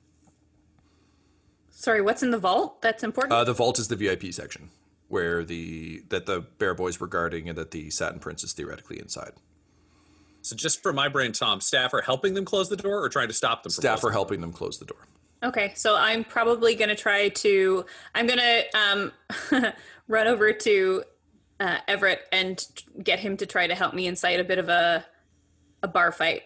[1.79, 2.83] Sorry, what's in the vault?
[2.83, 3.33] That's important.
[3.33, 4.71] Uh, the vault is the VIP section
[5.07, 8.99] where the that the bear boys were guarding, and that the Satin Prince is theoretically
[8.99, 9.31] inside.
[10.43, 13.29] So just for my brain, Tom, staff are helping them close the door or trying
[13.29, 15.07] to stop them from Staff are helping them close the door.
[15.45, 17.87] Okay, so I'm probably gonna try to.
[18.13, 19.13] I'm gonna um,
[20.09, 21.05] run over to
[21.61, 22.67] uh, Everett and
[23.05, 25.07] get him to try to help me incite a bit of a
[25.85, 26.43] a bar fight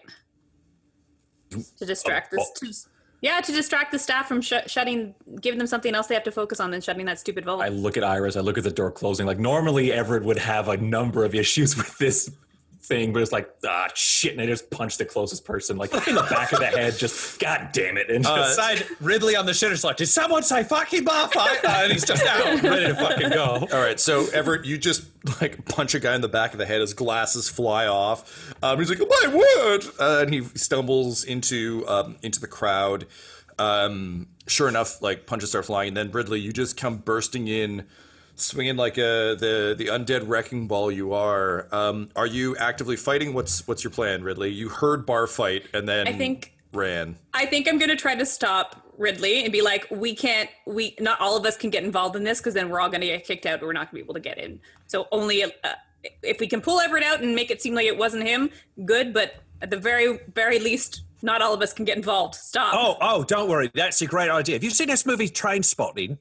[1.49, 2.87] to distract this.
[3.23, 6.31] Yeah, to distract the staff from sh- shutting, give them something else they have to
[6.31, 7.61] focus on than shutting that stupid vault.
[7.61, 8.35] I look at Iris.
[8.35, 9.25] I look at the door closing.
[9.25, 12.29] Like normally, Everett would have a number of issues with this
[12.83, 16.15] thing, but it's like ah shit, and I just punch the closest person like in
[16.15, 16.97] the back of the head.
[16.97, 19.97] Just god damn it, and just, Beside Ridley on the shitter's slot.
[19.97, 21.63] did someone say fucking bar fight?
[21.63, 23.67] Uh, and he's just out, ready to fucking go.
[23.71, 25.05] All right, so Everett, you just
[25.41, 26.81] like punch a guy in the back of the head.
[26.81, 28.53] His glasses fly off.
[28.61, 33.05] Um, he's like, "My word!" Uh, and he stumbles into um, into the crowd.
[33.59, 37.85] Um, sure enough, like punches start flying, and then Ridley, you just come bursting in,
[38.35, 41.67] swinging like a the the undead wrecking ball you are.
[41.71, 43.33] Um, are you actively fighting?
[43.33, 44.51] What's what's your plan, Ridley?
[44.51, 47.17] You heard bar fight and then I think ran.
[47.33, 51.19] I think I'm gonna try to stop Ridley and be like, we can't, we not
[51.19, 53.45] all of us can get involved in this because then we're all gonna get kicked
[53.45, 53.61] out.
[53.61, 54.59] Or we're not gonna be able to get in.
[54.87, 55.49] So only uh,
[56.21, 58.49] if we can pull Everett out and make it seem like it wasn't him,
[58.85, 59.13] good.
[59.13, 62.35] But at the very very least, not all of us can get involved.
[62.35, 62.73] Stop.
[62.75, 63.71] Oh, oh, don't worry.
[63.73, 64.55] That's a great idea.
[64.55, 66.17] Have you seen this movie Trainspotting?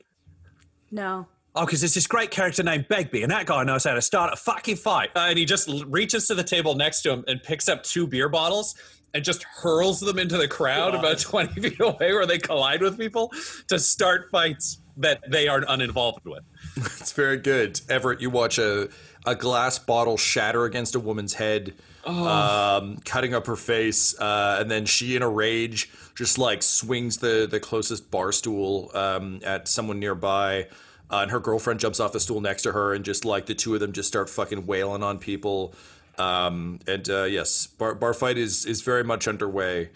[0.90, 1.26] no.
[1.54, 4.32] Oh, because there's this great character named Begbie, and that guy knows how to start
[4.32, 5.10] a fucking fight.
[5.14, 7.82] Uh, and he just l- reaches to the table next to him and picks up
[7.82, 8.74] two beer bottles
[9.12, 12.98] and just hurls them into the crowd about 20 feet away where they collide with
[12.98, 13.30] people
[13.68, 16.42] to start fights that they are uninvolved with.
[17.00, 17.78] It's very good.
[17.90, 18.88] Everett, you watch a,
[19.26, 21.74] a glass bottle shatter against a woman's head,
[22.06, 27.18] um, cutting up her face, uh, and then she, in a rage, just like swings
[27.18, 30.66] the, the closest bar stool um, at someone nearby.
[31.12, 33.54] Uh, and her girlfriend jumps off the stool next to her, and just like the
[33.54, 35.74] two of them just start fucking wailing on people.
[36.16, 39.90] Um, and uh, yes, bar, bar fight is, is very much underway.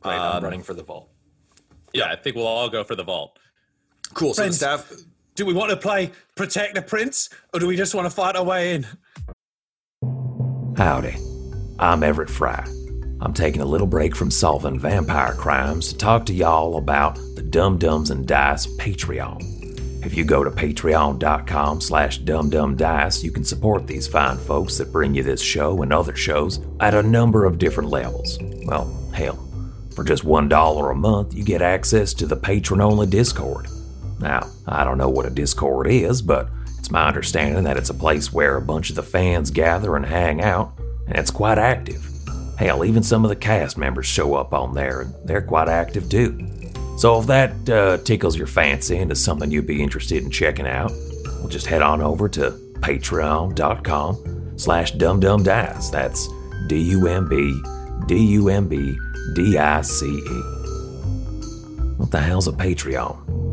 [0.00, 1.08] Great, I'm running for the vault.
[1.92, 3.38] Yeah, I think we'll all go for the vault.
[4.12, 4.34] Cool.
[4.34, 4.92] So the staff.
[5.36, 8.36] Do we want to play Protect the Prince, or do we just want to fight
[8.36, 8.86] our way in?
[10.76, 11.16] Howdy,
[11.78, 12.66] I'm Everett Fry.
[13.20, 17.42] I'm taking a little break from solving vampire crimes to talk to y'all about the
[17.42, 19.55] Dumb Dumbs and Dice Patreon.
[20.06, 25.16] If you go to patreon.com slash dumbdumbdice, you can support these fine folks that bring
[25.16, 28.38] you this show and other shows at a number of different levels.
[28.66, 29.36] Well, hell,
[29.96, 33.66] for just $1 a month, you get access to the patron-only Discord.
[34.20, 37.94] Now, I don't know what a Discord is, but it's my understanding that it's a
[37.94, 42.08] place where a bunch of the fans gather and hang out, and it's quite active.
[42.56, 46.08] Hell, even some of the cast members show up on there, and they're quite active
[46.08, 46.48] too.
[46.96, 50.66] So if that uh, tickles your fancy and is something you'd be interested in checking
[50.66, 50.90] out,
[51.26, 55.90] well, just head on over to patreon.com slash dumbdumbdice.
[55.90, 56.28] That's
[56.68, 57.62] D-U-M-B,
[58.06, 59.00] D-U-M-B-D-I-C-E.
[61.96, 63.45] What the hell's a Patreon?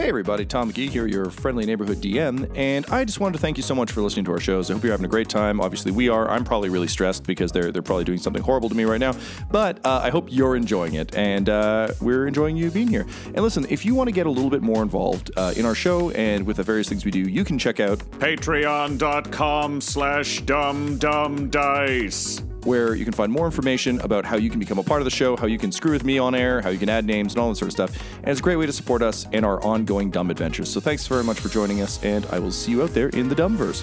[0.00, 3.58] Hey everybody, Tom McGee here, your friendly neighborhood DM, and I just wanted to thank
[3.58, 4.70] you so much for listening to our shows.
[4.70, 5.60] I hope you're having a great time.
[5.60, 6.26] Obviously, we are.
[6.30, 9.14] I'm probably really stressed because they're they're probably doing something horrible to me right now,
[9.50, 13.06] but uh, I hope you're enjoying it, and uh, we're enjoying you being here.
[13.26, 15.74] And listen, if you want to get a little bit more involved uh, in our
[15.74, 22.49] show and with the various things we do, you can check out Patreon.com slash dumbdumbdice.
[22.64, 25.10] Where you can find more information about how you can become a part of the
[25.10, 27.40] show, how you can screw with me on air, how you can add names, and
[27.40, 28.02] all that sort of stuff.
[28.18, 30.70] And it's a great way to support us and our ongoing dumb adventures.
[30.70, 33.28] So thanks very much for joining us, and I will see you out there in
[33.28, 33.82] the Dumbverse.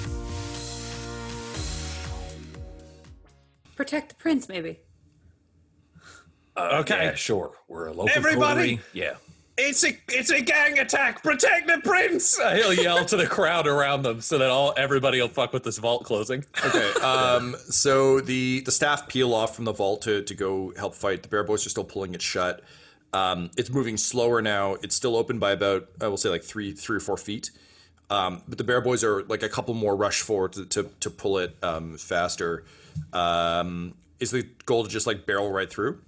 [3.75, 4.79] Protect the prince, maybe.
[6.55, 7.05] Uh, Okay.
[7.05, 7.51] Yeah, sure.
[7.67, 8.79] We're a local Everybody- coterie.
[8.93, 9.13] Yeah.
[9.57, 11.23] It's a it's a gang attack.
[11.23, 12.39] Protect the prince.
[12.39, 15.63] Uh, He'll yell to the crowd around them so that all everybody will fuck with
[15.63, 16.45] this vault closing.
[16.63, 16.93] Okay.
[17.01, 21.23] Um, so the the staff peel off from the vault to, to go help fight.
[21.23, 22.63] The bear boys are still pulling it shut.
[23.13, 24.75] Um, it's moving slower now.
[24.75, 27.49] It's still open by about I will say like three three or four feet.
[28.09, 31.09] Um, but the bear boys are like a couple more rush forward to to, to
[31.09, 32.63] pull it um, faster.
[33.11, 35.99] Um, is the goal to just like barrel right through?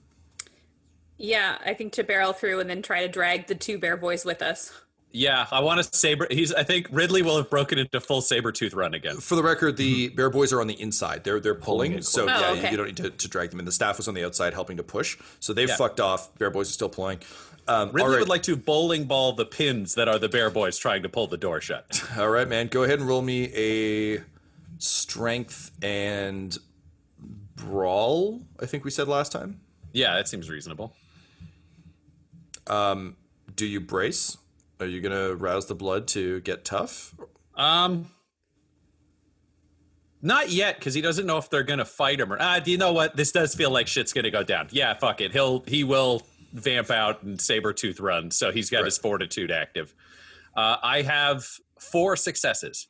[1.19, 4.23] Yeah, I think to barrel through and then try to drag the two bear boys
[4.25, 4.71] with us.
[5.11, 6.27] Yeah, I want to saber.
[6.29, 6.53] He's.
[6.53, 9.17] I think Ridley will have broken into full saber tooth run again.
[9.17, 11.23] For the record, the bear boys are on the inside.
[11.23, 12.71] They're they're pulling, it, so Oh, yeah, okay.
[12.71, 13.65] you don't need to, to drag them in.
[13.65, 15.75] The staff was on the outside helping to push, so they've Yeah.
[15.77, 16.33] fucked off.
[16.37, 17.19] Bear boys are still pulling.
[17.67, 18.19] Um, Ridley all right.
[18.19, 21.25] would like to bowling ball the pins that are the bear boys trying to pull
[21.27, 22.03] the door shut.
[22.17, 22.65] All right, man.
[22.67, 24.23] Go ahead and roll me a
[24.79, 26.57] strength and
[27.55, 28.41] brawl.
[28.59, 29.59] I think we said last time.
[29.93, 30.95] yeah, that seems reasonable.
[32.69, 34.37] Do you brace?
[34.79, 37.13] Are you gonna rouse the blood to get tough?
[37.55, 38.09] Um,
[40.21, 42.37] not yet, because he doesn't know if they're gonna fight him or.
[42.39, 43.15] Ah, do you know what?
[43.15, 44.67] This does feel like shit's gonna go down.
[44.71, 45.33] Yeah, fuck it.
[45.33, 46.21] He'll he will
[46.53, 48.31] vamp out and saber tooth run.
[48.31, 49.93] So he's got his fortitude active.
[50.55, 51.47] Uh, I have
[51.79, 52.87] four successes.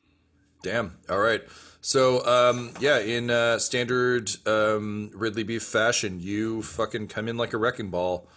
[0.62, 0.98] Damn.
[1.08, 1.42] All right.
[1.82, 7.54] So, um, yeah, in uh, standard um, Ridley Beef fashion, you fucking come in like
[7.54, 8.28] a wrecking ball.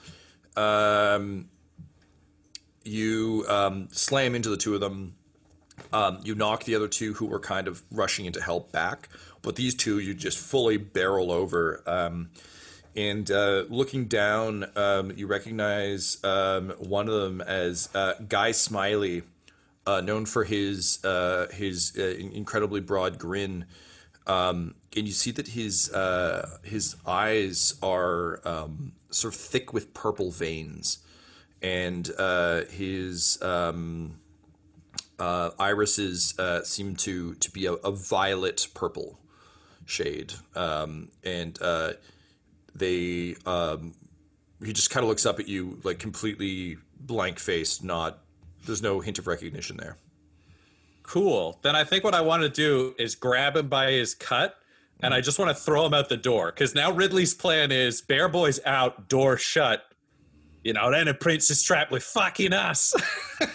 [0.56, 1.50] Um,
[2.84, 5.16] you um, slam into the two of them.
[5.92, 9.10] Um, you knock the other two who were kind of rushing in to help back,
[9.42, 11.84] but these two you just fully barrel over.
[11.86, 12.30] Um,
[12.96, 19.24] and uh, looking down, um, you recognize um, one of them as uh, Guy Smiley,
[19.88, 23.66] uh, known for his uh, his uh, incredibly broad grin.
[24.28, 29.93] Um, and you see that his uh, his eyes are um, sort of thick with
[29.93, 30.99] purple veins,
[31.62, 34.19] and uh, his um,
[35.19, 39.19] uh, irises uh, seem to to be a, a violet purple
[39.86, 41.93] shade, um, and uh,
[42.76, 43.93] they um,
[44.63, 48.19] he just kind of looks up at you like completely blank faced, not
[48.65, 49.97] there's no hint of recognition there.
[51.04, 51.60] Cool.
[51.62, 54.58] Then I think what I want to do is grab him by his cut,
[55.04, 56.52] and I just want to throw him out the door.
[56.52, 59.84] Because now Ridley's plan is Bear Boy's out, door shut.
[60.63, 62.94] You know, then the prince is trapped with fucking us.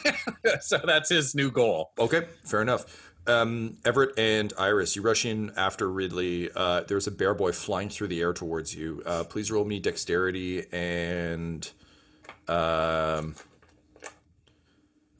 [0.60, 1.92] so that's his new goal.
[1.98, 3.14] Okay, fair enough.
[3.26, 6.50] Um, Everett and Iris, you rush in after Ridley.
[6.54, 9.02] Uh, there's a bear boy flying through the air towards you.
[9.04, 11.70] Uh, please roll me dexterity and.
[12.46, 13.34] Um,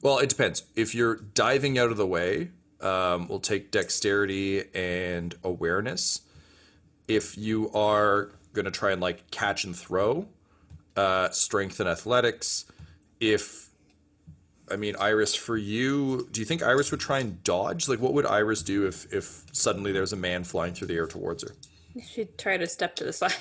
[0.01, 0.63] well, it depends.
[0.75, 2.49] If you're diving out of the way,
[2.81, 6.21] um, we'll take dexterity and awareness.
[7.07, 10.27] If you are going to try and like catch and throw,
[10.99, 12.65] uh, strength and athletics.
[13.19, 13.69] If
[14.71, 17.87] I mean, Iris, for you, do you think Iris would try and dodge?
[17.87, 21.07] Like, what would Iris do if if suddenly there's a man flying through the air
[21.07, 21.55] towards her?
[22.03, 23.33] She'd try to step to the side.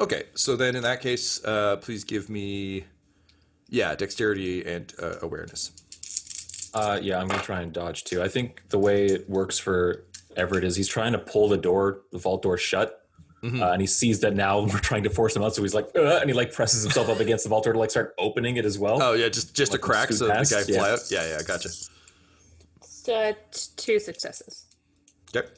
[0.00, 2.84] Okay, so then in that case, uh, please give me,
[3.68, 5.72] yeah, dexterity and uh, awareness.
[6.78, 8.22] Uh, yeah, I'm gonna try and dodge too.
[8.22, 10.04] I think the way it works for
[10.36, 12.94] Everett is he's trying to pull the door, the vault door shut,
[13.42, 13.62] Mm-hmm.
[13.62, 15.54] uh, and he sees that now we're trying to force him out.
[15.54, 17.78] So he's like, "Ugh," and he like presses himself up against the vault door to
[17.78, 19.00] like start opening it as well.
[19.00, 20.50] Oh yeah, just just a crack scoot so the past?
[20.52, 20.92] guy fly Yeah.
[20.92, 20.98] out.
[21.10, 21.68] Yeah, yeah, gotcha.
[22.82, 23.32] So, uh,
[23.76, 24.66] two successes.
[25.34, 25.50] Yep.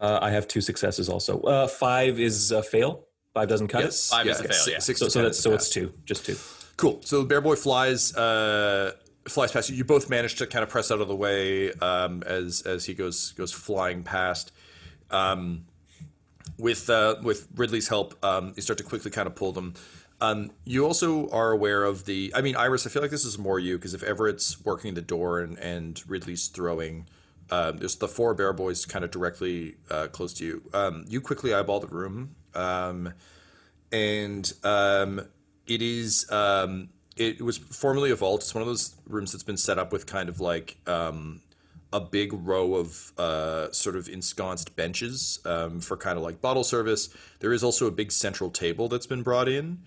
[0.00, 1.40] Uh, I have two successes also.
[1.40, 3.06] Uh, five is a fail.
[3.34, 4.08] Five doesn't cut Yes.
[4.08, 4.78] Five yeah, is a fail, yeah.
[4.78, 5.04] Six it.
[5.04, 6.36] So, so ten that's so it's two, just two.
[6.80, 7.02] Cool.
[7.04, 8.92] So the bear boy flies uh,
[9.28, 9.76] flies past you.
[9.76, 12.94] You both manage to kind of press out of the way um, as as he
[12.94, 14.50] goes goes flying past.
[15.10, 15.66] Um,
[16.58, 19.74] with uh, with Ridley's help, um, you start to quickly kind of pull them.
[20.22, 22.32] Um, you also are aware of the.
[22.34, 22.86] I mean, Iris.
[22.86, 26.02] I feel like this is more you because if Everett's working the door and, and
[26.08, 27.04] Ridley's throwing,
[27.50, 30.62] um, there's the four bear boys kind of directly uh, close to you.
[30.72, 33.12] Um, you quickly eyeball the room, um,
[33.92, 35.26] and um,
[35.70, 38.42] it is um, it was formerly a vault.
[38.42, 41.42] It's one of those rooms that's been set up with kind of like um,
[41.92, 46.64] a big row of uh, sort of ensconced benches um, for kind of like bottle
[46.64, 47.08] service.
[47.38, 49.78] There is also a big central table that's been brought in.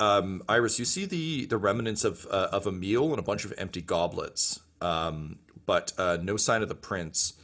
[0.00, 3.44] Um, Iris, you see the the remnants of uh, of a meal and a bunch
[3.44, 7.34] of empty goblets, um, but uh, no sign of the prince.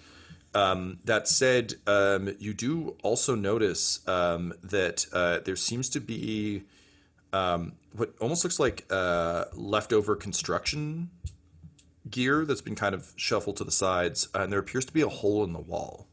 [0.55, 6.63] Um, that said, um, you do also notice um, that uh, there seems to be
[7.37, 7.61] um,
[7.99, 11.11] what almost looks like uh, leftover construction
[12.09, 15.09] gear that's been kind of shuffled to the sides, and there appears to be a
[15.09, 16.07] hole in the wall.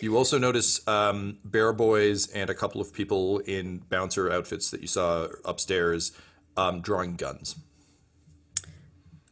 [0.00, 4.80] You also notice um, bear boys and a couple of people in bouncer outfits that
[4.80, 6.12] you saw upstairs
[6.56, 7.56] um, drawing guns.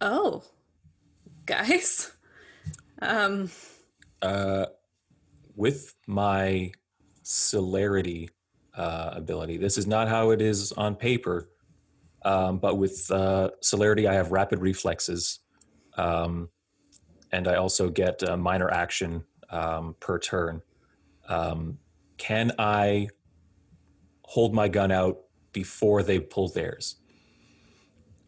[0.01, 0.45] Oh,
[1.47, 2.13] guys.
[3.01, 3.51] Um,
[4.23, 4.67] Uh,
[5.57, 6.71] with my
[7.23, 8.31] celerity
[8.75, 11.49] uh, ability, this is not how it is on paper.
[12.25, 15.41] Um, but with uh, celerity, I have rapid reflexes,
[15.97, 16.51] um,
[17.33, 20.63] and I also get a minor action um, per turn.
[21.29, 21.79] Um,
[22.19, 23.09] can I
[24.25, 25.19] hold my gun out
[25.53, 26.97] before they pull theirs?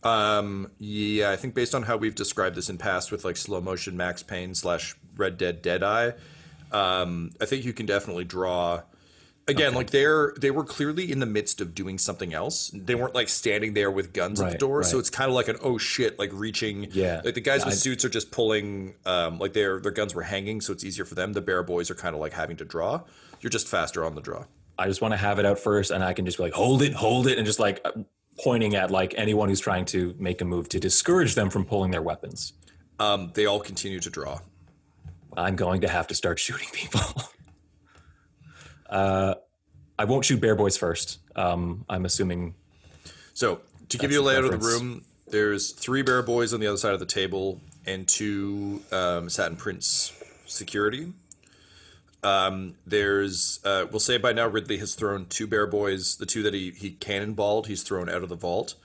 [0.03, 3.61] Um, yeah, I think based on how we've described this in past with like slow
[3.61, 6.11] motion Max Payne slash Red Dead Deadeye,
[6.73, 8.83] um, I think you can definitely draw.
[9.47, 12.71] Again, like they're they were clearly in the midst of doing something else.
[12.73, 15.35] They weren't like standing there with guns at the Right, door, so it's kind of
[15.35, 16.89] like an oh shit, like reaching.
[16.93, 17.21] Yeah.
[17.23, 20.23] like the guys with I- suits are just pulling, um, like their their guns were
[20.23, 21.35] hanging, so it's easier for them.
[21.35, 23.03] The bear boys are kind of like having to draw.
[23.43, 24.47] You're just faster on the draw.
[24.79, 26.81] I just want to have it out first, and I can just be like, hold
[26.81, 27.91] it, hold it, and just like uh,
[28.43, 31.91] pointing at like anyone who's trying to make a move to discourage them from pulling
[31.91, 32.55] their weapons.
[32.99, 34.39] Um, they all continue to draw.
[35.37, 37.01] I'm going to have to start shooting people.
[38.95, 39.35] Uh,
[39.99, 41.19] I won't shoot bear boys first.
[41.35, 42.55] Um, I'm assuming.
[43.35, 46.69] So to give you a layout of the room, there's three bear boys on the
[46.69, 50.13] other side of the table and two um, satin prince
[50.47, 51.13] security.
[52.23, 56.45] Um, there's uh, we'll say by now Ridley has thrown two bear boys, the two
[56.45, 58.77] that he he cannonballed, he's thrown out of the vault.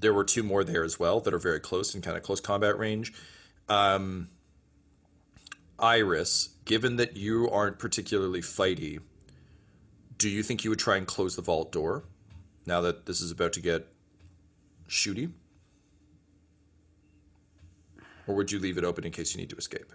[0.00, 2.40] There were two more there as well that are very close in kind of close
[2.40, 3.12] combat range.
[3.68, 4.28] Um,
[5.78, 9.00] Iris, given that you aren't particularly fighty,
[10.18, 12.04] do you think you would try and close the vault door
[12.66, 13.86] now that this is about to get
[14.88, 15.32] shooty?
[18.26, 19.92] Or would you leave it open in case you need to escape?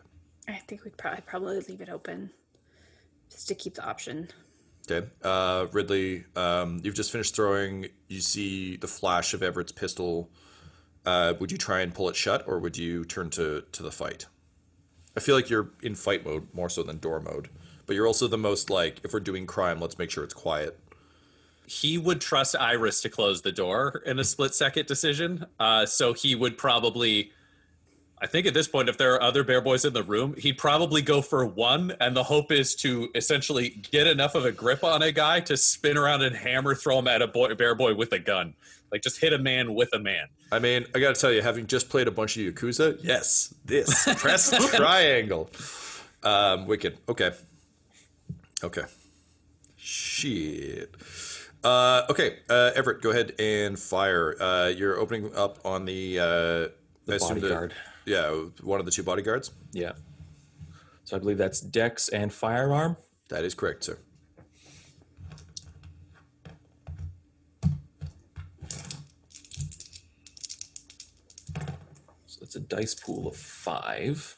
[0.47, 2.31] I think we'd probably probably leave it open
[3.29, 4.29] just to keep the option.
[4.89, 5.07] Okay.
[5.23, 7.87] Uh, Ridley, um, you've just finished throwing.
[8.07, 10.29] You see the flash of Everett's pistol.
[11.05, 13.91] Uh, would you try and pull it shut, or would you turn to, to the
[13.91, 14.27] fight?
[15.15, 17.49] I feel like you're in fight mode more so than door mode,
[17.91, 20.79] but you're also the most like, if we're doing crime, let's make sure it's quiet.
[21.65, 25.45] he would trust Iris to close the door in a split second decision.
[25.59, 27.31] Uh, so he would probably,
[28.21, 30.57] I think at this point, if there are other bear boys in the room, he'd
[30.57, 31.93] probably go for one.
[31.99, 35.57] And the hope is to essentially get enough of a grip on a guy to
[35.57, 38.53] spin around and hammer throw him at a boy, bear boy with a gun.
[38.89, 40.27] Like just hit a man with a man.
[40.49, 44.05] I mean, I gotta tell you, having just played a bunch of Yakuza, yes, this
[44.17, 45.49] press triangle,
[46.23, 46.97] um, wicked.
[47.07, 47.31] Okay,
[48.63, 48.83] okay,
[49.75, 50.95] shit.
[51.63, 54.35] Uh, okay, uh, Everett, go ahead and fire.
[54.41, 56.23] Uh, you're opening up on the, uh,
[57.05, 57.73] The assume the- bodyguard.
[58.05, 58.31] yeah,
[58.61, 59.51] one of the two bodyguards.
[59.71, 59.93] Yeah.
[61.03, 62.97] So I believe that's Dex and firearm.
[63.29, 63.97] That is correct, sir.
[72.27, 74.37] So that's a dice pool of five.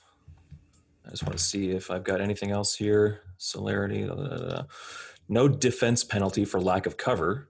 [1.05, 3.21] I just want to see if I've got anything else here.
[3.43, 4.09] Celerity.
[5.29, 7.49] No defense penalty for lack of cover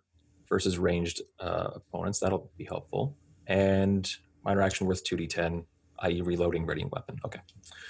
[0.50, 2.20] versus ranged uh, opponents.
[2.20, 3.16] That'll be helpful.
[3.48, 4.10] And
[4.44, 5.66] minor action worth 2d10,
[6.00, 7.20] i.e., reloading, readying weapon.
[7.26, 7.40] Okay.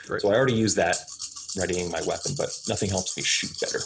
[0.05, 0.21] Great.
[0.21, 0.97] So I already used that,
[1.57, 3.79] readying my weapon, but nothing helps me shoot better.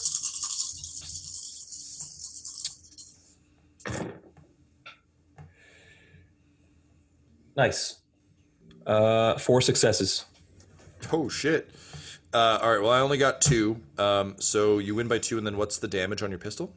[7.56, 8.02] Nice.
[8.86, 10.26] Uh, four successes.
[11.12, 11.70] Oh shit.
[12.38, 12.82] Uh, all right.
[12.82, 13.82] Well, I only got two.
[13.98, 16.76] Um, so you win by two, and then what's the damage on your pistol?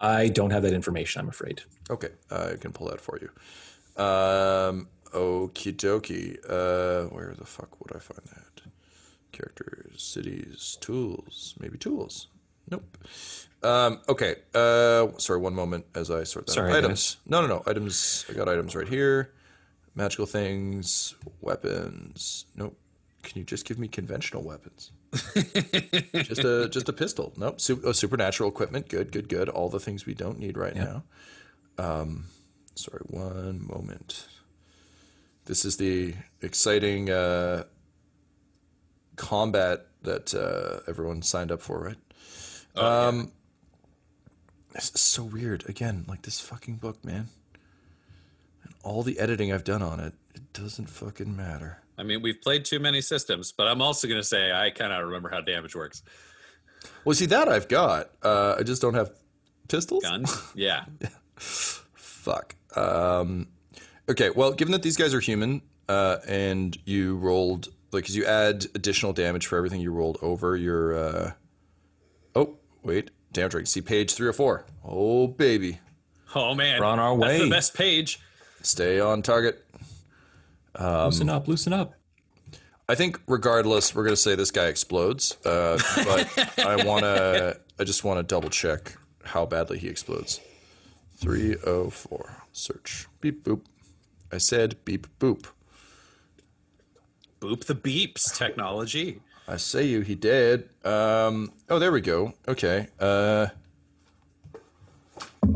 [0.00, 1.62] I don't have that information, I'm afraid.
[1.88, 3.30] Okay, I can pull that for you.
[4.02, 6.38] Um, okie dokie.
[6.48, 8.62] Uh, where the fuck would I find that?
[9.30, 12.26] Characters, cities, tools, maybe tools.
[12.68, 12.98] Nope.
[13.62, 14.36] Um, okay.
[14.54, 16.52] Uh, sorry, one moment as I sort that.
[16.52, 16.78] Sorry, out.
[16.78, 17.18] items.
[17.26, 17.62] No, no, no.
[17.66, 18.24] Items.
[18.28, 19.32] I got items right here.
[19.94, 22.46] Magical things, weapons.
[22.56, 22.76] Nope.
[23.24, 24.92] Can you just give me conventional weapons?
[25.12, 27.32] just a just a pistol.
[27.36, 27.60] Nope.
[27.60, 28.88] Su- oh, supernatural equipment.
[28.88, 29.48] Good, good, good.
[29.48, 31.02] All the things we don't need right now.
[31.78, 32.26] Um,
[32.74, 34.26] sorry, one moment.
[35.46, 37.64] This is the exciting uh,
[39.16, 41.96] combat that uh, everyone signed up for, right?
[42.76, 43.32] um,
[44.72, 45.68] This is so weird.
[45.68, 47.28] Again, like this fucking book, man.
[48.62, 51.78] And all the editing I've done on it, it doesn't fucking matter.
[51.98, 54.92] I mean, we've played too many systems, but I'm also going to say I kind
[54.92, 56.02] of remember how damage works.
[57.04, 58.10] Well, see that I've got.
[58.22, 59.12] Uh, I just don't have
[59.68, 60.02] pistols.
[60.02, 60.42] Guns?
[60.54, 60.84] Yeah.
[61.94, 62.54] Fuck.
[62.76, 63.48] Um,
[64.08, 64.30] okay.
[64.30, 68.66] Well, given that these guys are human, uh, and you rolled like, cause you add
[68.74, 70.96] additional damage for everything you rolled over your.
[70.96, 71.32] Uh...
[72.34, 73.10] Oh, wait.
[73.32, 73.68] Damage rate.
[73.68, 74.64] See page three or four.
[74.84, 75.78] Oh baby,
[76.36, 76.80] Oh, man.
[76.80, 77.44] We're on our That's way.
[77.44, 78.18] the best page.
[78.62, 79.63] stay on target.
[80.78, 81.94] Loosen up, loosen up.
[82.88, 85.38] I think regardless, we're gonna say this guy explodes.
[85.44, 90.40] Uh, but I wanna, I just wanna double check how badly he explodes.
[91.16, 92.42] Three oh four.
[92.52, 93.06] Search.
[93.20, 93.62] Beep boop.
[94.30, 95.46] I said beep boop.
[97.40, 99.20] Boop the beeps technology.
[99.46, 100.68] I say you, he did.
[100.84, 102.32] Um, oh, there we go.
[102.48, 102.88] Okay.
[102.98, 103.48] Uh,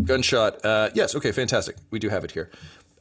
[0.05, 0.65] gunshot.
[0.65, 1.15] Uh, yes.
[1.15, 1.33] Okay.
[1.33, 1.77] Fantastic.
[1.91, 2.51] We do have it here.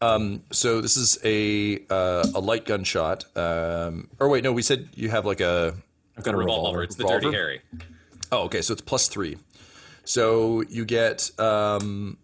[0.02, 3.26] Um, so this is a uh, a light gunshot.
[3.36, 5.76] Um, or wait, no, we said you have like a.
[6.18, 6.62] I've got a Revolver.
[6.62, 6.84] revolver.
[6.84, 7.22] It's the Revolver?
[7.26, 7.62] Dirty Harry.
[8.32, 8.62] Oh, okay.
[8.62, 9.38] So it's plus three.
[10.04, 11.32] So you get.
[11.40, 12.18] Um,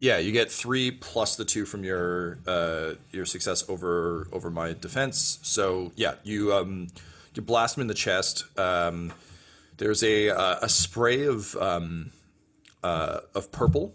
[0.00, 4.74] yeah, you get three plus the two from your uh, your success over over my
[4.74, 5.38] defense.
[5.42, 6.88] So yeah, you um,
[7.34, 8.44] you blast him in the chest.
[8.58, 9.12] Um,
[9.78, 12.10] there's a uh, a spray of um,
[12.82, 13.94] uh, of purple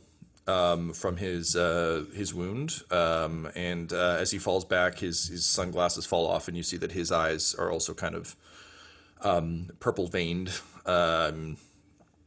[0.49, 5.45] um, from his uh, his wound, um, and uh, as he falls back, his his
[5.45, 8.35] sunglasses fall off, and you see that his eyes are also kind of
[9.21, 10.49] um, purple veined.
[10.85, 11.57] Um,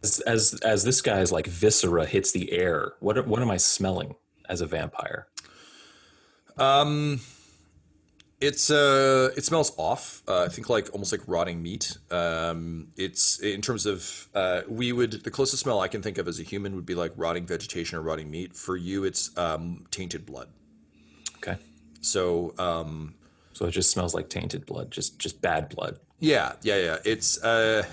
[0.04, 4.16] As, as as this guy's like viscera hits the air, what what am I smelling
[4.48, 5.26] as a vampire?
[6.58, 7.20] Um,
[8.42, 10.22] it's uh, it smells off.
[10.26, 11.96] Uh, I think like almost like rotting meat.
[12.10, 16.26] Um, it's in terms of uh, we would the closest smell I can think of
[16.26, 18.56] as a human would be like rotting vegetation or rotting meat.
[18.56, 20.48] For you, it's um, tainted blood.
[21.36, 21.56] Okay,
[22.00, 23.14] So um,
[23.52, 25.98] so it just smells like tainted blood, just just bad blood.
[26.18, 26.96] yeah, yeah, yeah.
[27.04, 27.84] It's uh,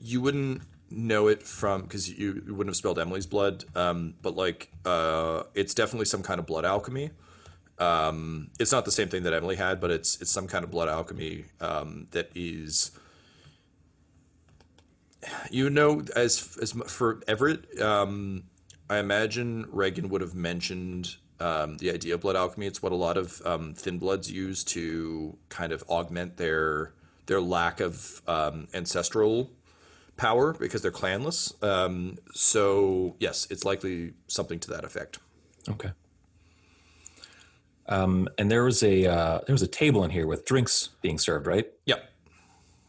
[0.00, 3.64] you wouldn't know it from because you, you wouldn't have spelled Emily's blood.
[3.74, 7.10] Um, but like uh, it's definitely some kind of blood alchemy.
[7.82, 10.70] Um, it's not the same thing that Emily had, but it's it's some kind of
[10.70, 12.92] blood alchemy um, that is.
[15.50, 18.44] You know, as as for Everett, um,
[18.90, 22.66] I imagine Reagan would have mentioned um, the idea of blood alchemy.
[22.66, 26.92] It's what a lot of um, thin bloods use to kind of augment their
[27.26, 29.50] their lack of um, ancestral
[30.16, 31.52] power because they're clanless.
[31.64, 35.18] Um, so yes, it's likely something to that effect.
[35.68, 35.92] Okay.
[37.88, 41.18] Um, and there was a uh, there was a table in here with drinks being
[41.18, 41.66] served, right?
[41.86, 42.08] Yep.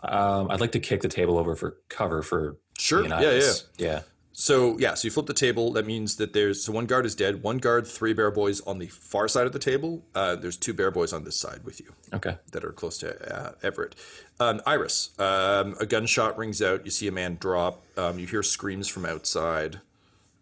[0.04, 3.02] Um, I'd like to kick the table over for cover for Sure.
[3.02, 4.02] and Yeah, yeah.
[4.36, 5.72] So yeah, so you flip the table.
[5.74, 7.44] That means that there's so one guard is dead.
[7.44, 10.04] One guard, three bear boys on the far side of the table.
[10.16, 12.38] Uh, there's two bear boys on this side with you Okay.
[12.52, 13.94] that are close to uh, Everett.
[14.40, 16.84] Um, Iris, um, a gunshot rings out.
[16.84, 17.84] You see a man drop.
[17.96, 19.82] Um, you hear screams from outside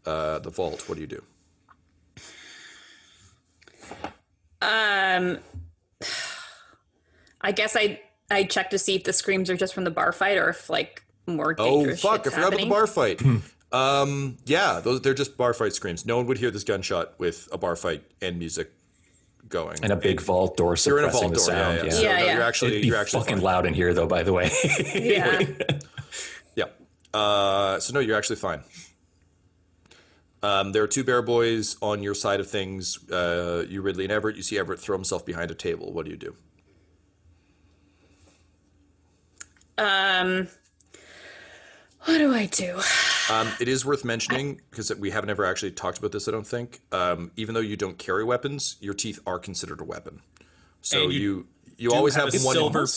[0.05, 0.87] uh, the vault.
[0.87, 1.23] What do you do?
[4.61, 5.39] Um,
[7.41, 7.99] I guess I
[8.29, 10.69] I check to see if the screams are just from the bar fight or if
[10.69, 12.21] like more Oh dangerous fuck!
[12.21, 13.21] I shit's forgot about the bar fight.
[13.71, 16.05] um, yeah, those they're just bar fight screams.
[16.05, 18.71] No one would hear this gunshot with a bar fight and music
[19.49, 19.77] going.
[19.83, 21.45] And a big vault door You're in a suppressing vault the door.
[21.45, 21.77] sound.
[21.77, 21.89] yeah, Yeah, yeah.
[21.91, 22.33] So Yeah, no, yeah.
[22.33, 23.43] You're actually It'd be you're actually fucking fine.
[23.43, 24.07] loud in here, though.
[24.07, 24.49] By the way.
[24.93, 25.41] Yeah.
[26.55, 26.65] Yeah.
[27.13, 28.61] Uh, so no, you're actually fine.
[30.43, 32.97] Um, there are two bear boys on your side of things.
[33.09, 34.35] Uh, you, Ridley, and Everett.
[34.35, 35.93] You see Everett throw himself behind a table.
[35.93, 36.35] What do you do?
[39.77, 40.47] Um,
[42.05, 42.81] what do I do?
[43.31, 46.27] Um, it is worth mentioning because we haven't ever actually talked about this.
[46.27, 46.81] I don't think.
[46.91, 50.21] Um, even though you don't carry weapons, your teeth are considered a weapon.
[50.81, 52.87] So And you you you, always have have, a one silver-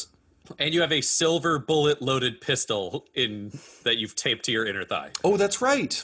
[0.59, 4.85] And you have a silver bullet loaded pistol in that you've taped to your inner
[4.85, 5.11] thigh.
[5.23, 6.03] Oh, that's right.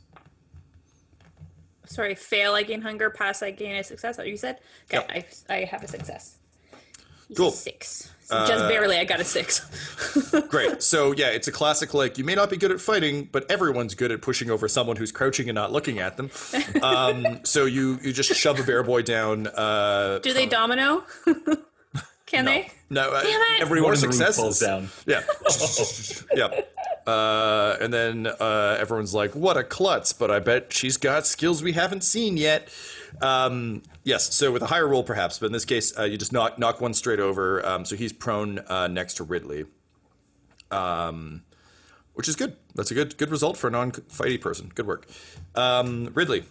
[1.87, 4.19] Sorry, fail I gain hunger, pass I gain a success.
[4.19, 4.59] What you said?
[4.93, 6.39] Okay, I, I have a success.
[7.35, 7.53] Cool.
[7.53, 8.14] Six.
[8.25, 9.61] So just barely, I got a six.
[10.49, 10.83] Great.
[10.83, 13.95] So yeah, it's a classic like you may not be good at fighting, but everyone's
[13.95, 16.31] good at pushing over someone who's crouching and not looking at them.
[16.83, 19.47] Um, so you you just shove a bear boy down.
[19.47, 21.05] Uh, Do they domino?
[22.27, 22.71] Can they?
[22.91, 23.61] no, uh, Damn it.
[23.61, 24.37] Everyone more in successes.
[24.37, 24.89] falls down.
[25.07, 25.23] Yeah.
[26.35, 26.63] yeah.
[27.07, 31.63] Uh, and then uh, everyone's like, "What a klutz!" But I bet she's got skills
[31.63, 32.69] we haven't seen yet.
[33.21, 34.35] Um, yes.
[34.35, 36.81] So with a higher roll, perhaps, but in this case, uh, you just knock knock
[36.81, 37.65] one straight over.
[37.67, 39.67] Um, so he's prone uh, next to Ridley,
[40.71, 41.43] um,
[42.15, 42.57] which is good.
[42.75, 44.73] That's a good good result for a non-fighty person.
[44.75, 45.07] Good work,
[45.55, 46.45] um, Ridley.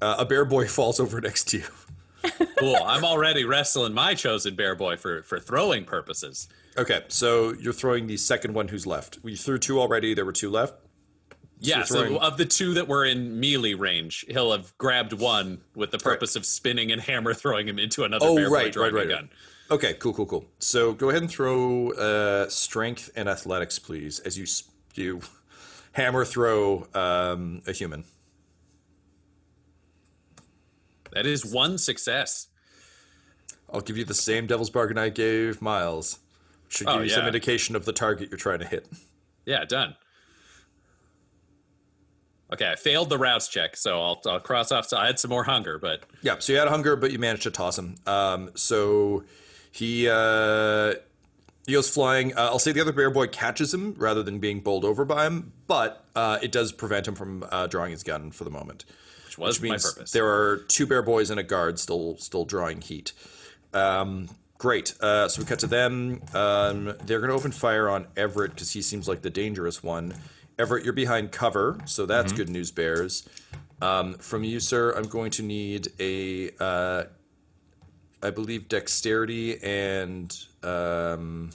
[0.00, 1.64] Uh, a bear boy falls over next to you.
[2.58, 2.76] Cool.
[2.76, 6.48] I'm already wrestling my chosen bear boy for for throwing purposes.
[6.76, 9.18] Okay, so you're throwing the second one who's left.
[9.22, 10.12] We threw two already.
[10.12, 10.74] There were two left.
[11.62, 15.90] Yeah, so of the two that were in melee range, he'll have grabbed one with
[15.90, 19.30] the purpose of spinning and hammer throwing him into another Oh, right, right, right, gun.
[19.70, 20.46] Okay, cool, cool, cool.
[20.58, 24.46] So go ahead and throw uh, strength and athletics, please, as you
[24.94, 25.20] you
[25.92, 28.04] hammer throw um, a human.
[31.12, 32.48] That is one success.
[33.72, 36.18] I'll give you the same devil's bargain I gave Miles.
[36.68, 38.88] Should give Oh, you some indication of the target you're trying to hit.
[39.44, 39.96] Yeah, done.
[42.52, 44.86] Okay, I failed the rouse check, so I'll, I'll cross off.
[44.86, 47.44] So I had some more hunger, but Yeah, so you had hunger, but you managed
[47.44, 47.94] to toss him.
[48.06, 49.24] Um, so
[49.70, 50.94] he uh,
[51.66, 52.36] he goes flying.
[52.36, 55.26] Uh, I'll say the other bear boy catches him rather than being bowled over by
[55.26, 58.84] him, but uh, it does prevent him from uh, drawing his gun for the moment.
[59.26, 60.10] which was which means my purpose.
[60.12, 63.12] there are two bear boys and a guard still still drawing heat.
[63.72, 64.28] Um,
[64.58, 64.94] great.
[65.00, 66.20] Uh, so we cut to them.
[66.34, 70.14] Um, they're going to open fire on Everett because he seems like the dangerous one.
[70.60, 73.26] Everett, you're behind cover, so that's good news, Bears.
[73.80, 77.04] Um, from you, sir, I'm going to need a, uh,
[78.22, 80.36] I believe, dexterity and.
[80.62, 81.50] Um,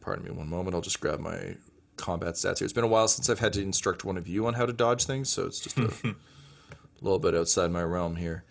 [0.00, 0.74] pardon me one moment.
[0.74, 1.56] I'll just grab my
[1.96, 2.64] combat stats here.
[2.64, 4.72] It's been a while since I've had to instruct one of you on how to
[4.72, 5.92] dodge things, so it's just a
[7.02, 8.44] little bit outside my realm here.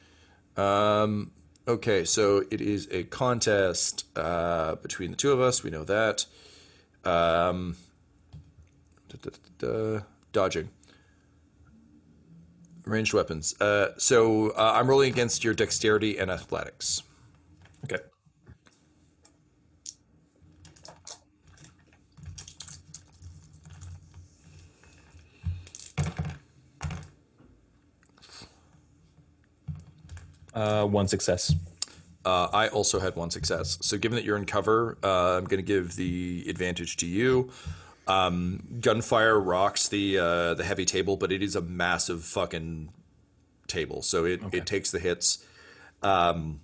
[0.55, 1.31] Um,
[1.67, 5.63] okay, so it is a contest uh, between the two of us.
[5.63, 6.27] We know that.
[7.05, 7.75] Um,
[9.09, 9.29] da, da,
[9.59, 9.99] da, da,
[10.31, 10.69] dodging.
[12.85, 13.59] Ranged weapons.
[13.61, 17.03] Uh, so uh, I'm rolling against your dexterity and athletics.
[17.85, 18.01] Okay.
[30.53, 31.55] Uh, one success.
[32.25, 33.77] Uh, I also had one success.
[33.81, 37.51] So, given that you're in cover, uh, I'm going to give the advantage to you.
[38.07, 42.89] Um, gunfire rocks the uh, the heavy table, but it is a massive fucking
[43.67, 45.45] table, so it, it takes the hits.
[46.01, 46.59] Um,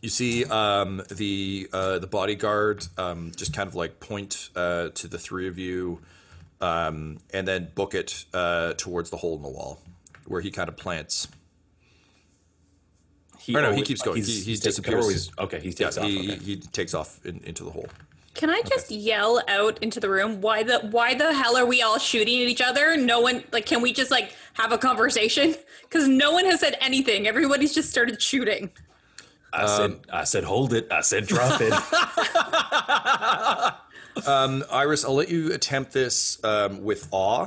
[0.00, 5.08] you see um, the uh, the bodyguard um, just kind of like point uh, to
[5.08, 6.00] the three of you,
[6.60, 9.80] um, and then book it uh, towards the hole in the wall,
[10.26, 11.28] where he kind of plants.
[13.46, 14.16] He, Or no, he keeps going.
[14.16, 14.94] he's- He- he he's disappears.
[14.96, 16.04] cover, he's- okay, he Yeah, takes off.
[16.06, 16.44] he, okay.
[16.44, 17.86] he takes off in, into the hole.
[18.34, 20.40] Can I just yell out into the room?
[20.40, 22.96] Why the why the hell are we all shooting at each other?
[22.96, 25.54] No one like can we just like have a conversation?
[25.88, 27.28] Because no one has said anything.
[27.28, 28.70] Everybody's just started shooting.
[29.52, 30.88] I said, I said, hold it.
[30.90, 31.72] I said, drop it.
[34.26, 37.46] Um, Iris, I'll let you attempt this um, with awe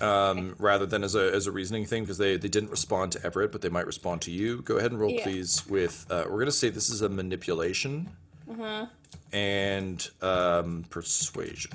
[0.00, 3.24] um, rather than as a, as a reasoning thing because they, they didn't respond to
[3.24, 4.62] Everett, but they might respond to you.
[4.62, 5.22] Go ahead and roll, Yeah.
[5.24, 8.08] please, with uh, we're going to say this is a manipulation
[8.50, 8.86] Uh-huh.
[9.32, 11.72] and um, persuasion.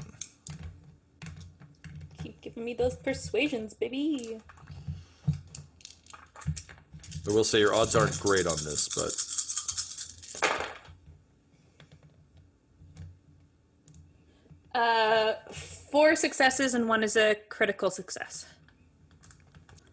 [2.24, 4.40] Keep giving me those persuasions, baby.
[7.28, 9.14] I will say your odds aren't great on this, but
[14.74, 15.34] Uh,
[15.92, 18.46] four successes and one is a critical success.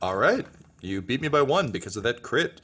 [0.00, 0.46] All right,
[0.80, 2.60] you beat me by one because of that crit.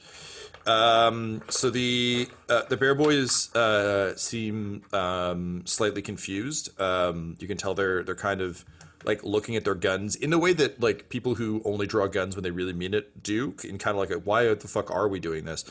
[0.65, 6.79] Um, so the uh, the bear boys uh, seem um, slightly confused.
[6.81, 8.65] Um, you can tell they're they're kind of
[9.03, 12.35] like looking at their guns in the way that like people who only draw guns
[12.35, 15.07] when they really mean it do, and kind of like a, why the fuck are
[15.07, 15.63] we doing this?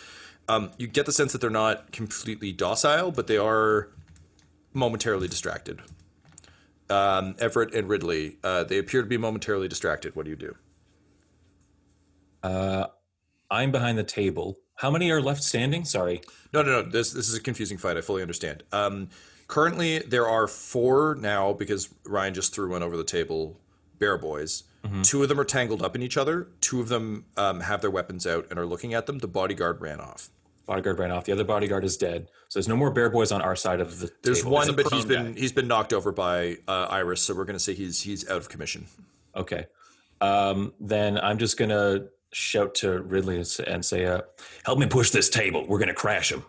[0.48, 3.88] Um, you get the sense that they're not completely docile, but they are
[4.74, 5.80] momentarily distracted.
[6.91, 10.14] Um, Everett and Ridley, uh, they appear to be momentarily distracted.
[10.14, 10.55] What do you do?
[12.43, 12.87] Uh,
[13.51, 14.59] I'm behind the table.
[14.76, 15.85] How many are left standing?
[15.85, 16.20] Sorry.
[16.53, 16.91] No, no, no.
[16.91, 17.97] This this is a confusing fight.
[17.97, 18.64] I fully understand.
[18.72, 19.09] Um,
[19.49, 23.59] currently, there are four now because Ryan just threw one over the table.
[23.99, 24.64] Bear boys.
[25.03, 26.49] Two of them are tangled up in each other.
[26.61, 29.18] Two of them um, have their weapons out and are looking at them.
[29.20, 30.28] The bodyguard ran off.
[30.66, 31.24] Bodyguard ran off.
[31.24, 32.28] The other bodyguard is dead.
[32.48, 34.52] So there's no more bear boys on our side of the There's table.
[34.52, 35.40] one, but he's prone been guy.
[35.40, 37.20] he's been knocked over by uh, Iris.
[37.22, 38.86] So we're gonna say he's he's out of commission.
[39.36, 39.66] Okay.
[40.20, 44.22] Um, then I'm just gonna shout to Ridley and say, uh,
[44.64, 45.66] "Help me push this table.
[45.68, 46.44] We're gonna crash him."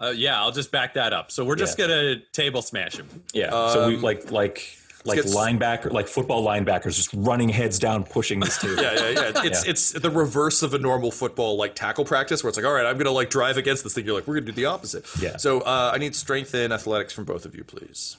[0.00, 1.30] Uh, yeah, I'll just back that up.
[1.30, 3.08] So we're just gonna table smash him.
[3.32, 3.50] Yeah.
[3.72, 8.04] so we Um, like like like get- linebacker like football linebackers just running heads down
[8.04, 8.76] pushing this table.
[8.82, 9.32] Yeah, yeah, yeah.
[9.44, 9.70] It's Yeah.
[9.70, 12.86] it's the reverse of a normal football like tackle practice where it's like, all right,
[12.86, 14.04] I'm gonna like drive against this thing.
[14.04, 15.06] You're like, we're gonna do the opposite.
[15.20, 15.36] Yeah.
[15.36, 18.16] So uh, I need strength and athletics from both of you, please.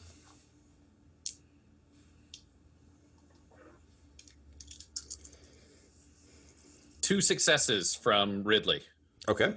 [7.01, 8.81] Two successes from Ridley.
[9.27, 9.53] Okay.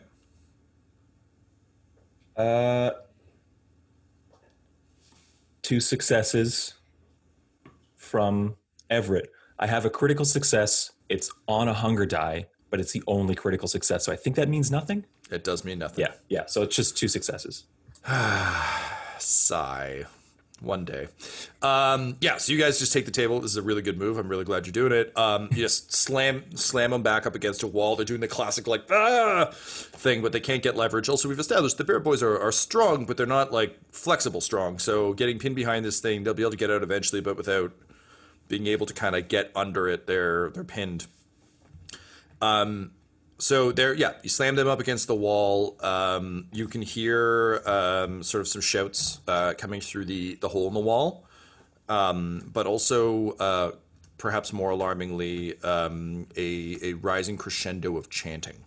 [2.36, 2.90] Uh,
[5.60, 6.74] two successes
[8.12, 8.56] from
[8.90, 9.32] Everett.
[9.58, 10.92] I have a critical success.
[11.08, 14.04] It's on a hunger die, but it's the only critical success.
[14.04, 15.06] So I think that means nothing.
[15.30, 16.04] It does mean nothing.
[16.04, 16.44] Yeah, yeah.
[16.46, 17.64] So it's just two successes.
[19.18, 20.04] Sigh.
[20.60, 21.08] One day.
[21.60, 23.40] Um, yeah, so you guys just take the table.
[23.40, 24.16] This is a really good move.
[24.16, 25.16] I'm really glad you're doing it.
[25.18, 27.96] Um, you just slam slam them back up against a wall.
[27.96, 31.08] They're doing the classic like ah thing, but they can't get leverage.
[31.08, 34.78] Also, we've established the Bear Boys are, are strong, but they're not like flexible strong.
[34.78, 37.72] So getting pinned behind this thing, they'll be able to get out eventually, but without
[38.52, 41.06] being able to kind of get under it, they're they're pinned.
[42.42, 42.90] Um,
[43.38, 45.78] so there, yeah, you slam them up against the wall.
[45.80, 50.68] Um, you can hear um, sort of some shouts uh, coming through the the hole
[50.68, 51.24] in the wall,
[51.88, 53.70] um, but also uh,
[54.18, 58.66] perhaps more alarmingly, um, a a rising crescendo of chanting.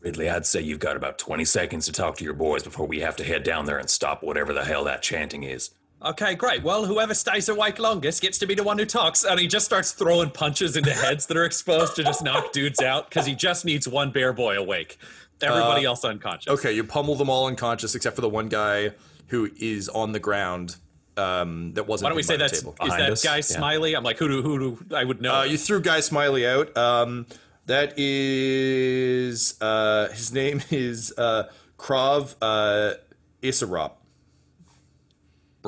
[0.00, 3.00] Ridley, I'd say you've got about 20 seconds to talk to your boys before we
[3.00, 5.70] have to head down there and stop whatever the hell that chanting is.
[6.00, 6.62] Okay, great.
[6.62, 9.24] Well, whoever stays awake longest gets to be the one who talks.
[9.24, 12.80] And he just starts throwing punches into heads that are exposed to just knock dudes
[12.80, 14.98] out because he just needs one bear boy awake.
[15.42, 16.52] Everybody else unconscious.
[16.52, 18.90] Okay, you pummel them all unconscious except for the one guy
[19.28, 20.76] who is on the ground.
[21.16, 22.04] Um, that wasn't.
[22.06, 22.76] Why don't we say that's table.
[22.82, 23.24] is that us?
[23.24, 23.42] guy Yeah.
[23.42, 23.94] Smiley?
[23.94, 25.34] I'm like, who do who do I would know?
[25.34, 26.76] Uh, you threw Guy Smiley out.
[26.76, 27.26] Um,
[27.66, 31.44] that is uh, his name is uh,
[31.76, 32.94] Krov uh,
[33.42, 33.92] Isarop.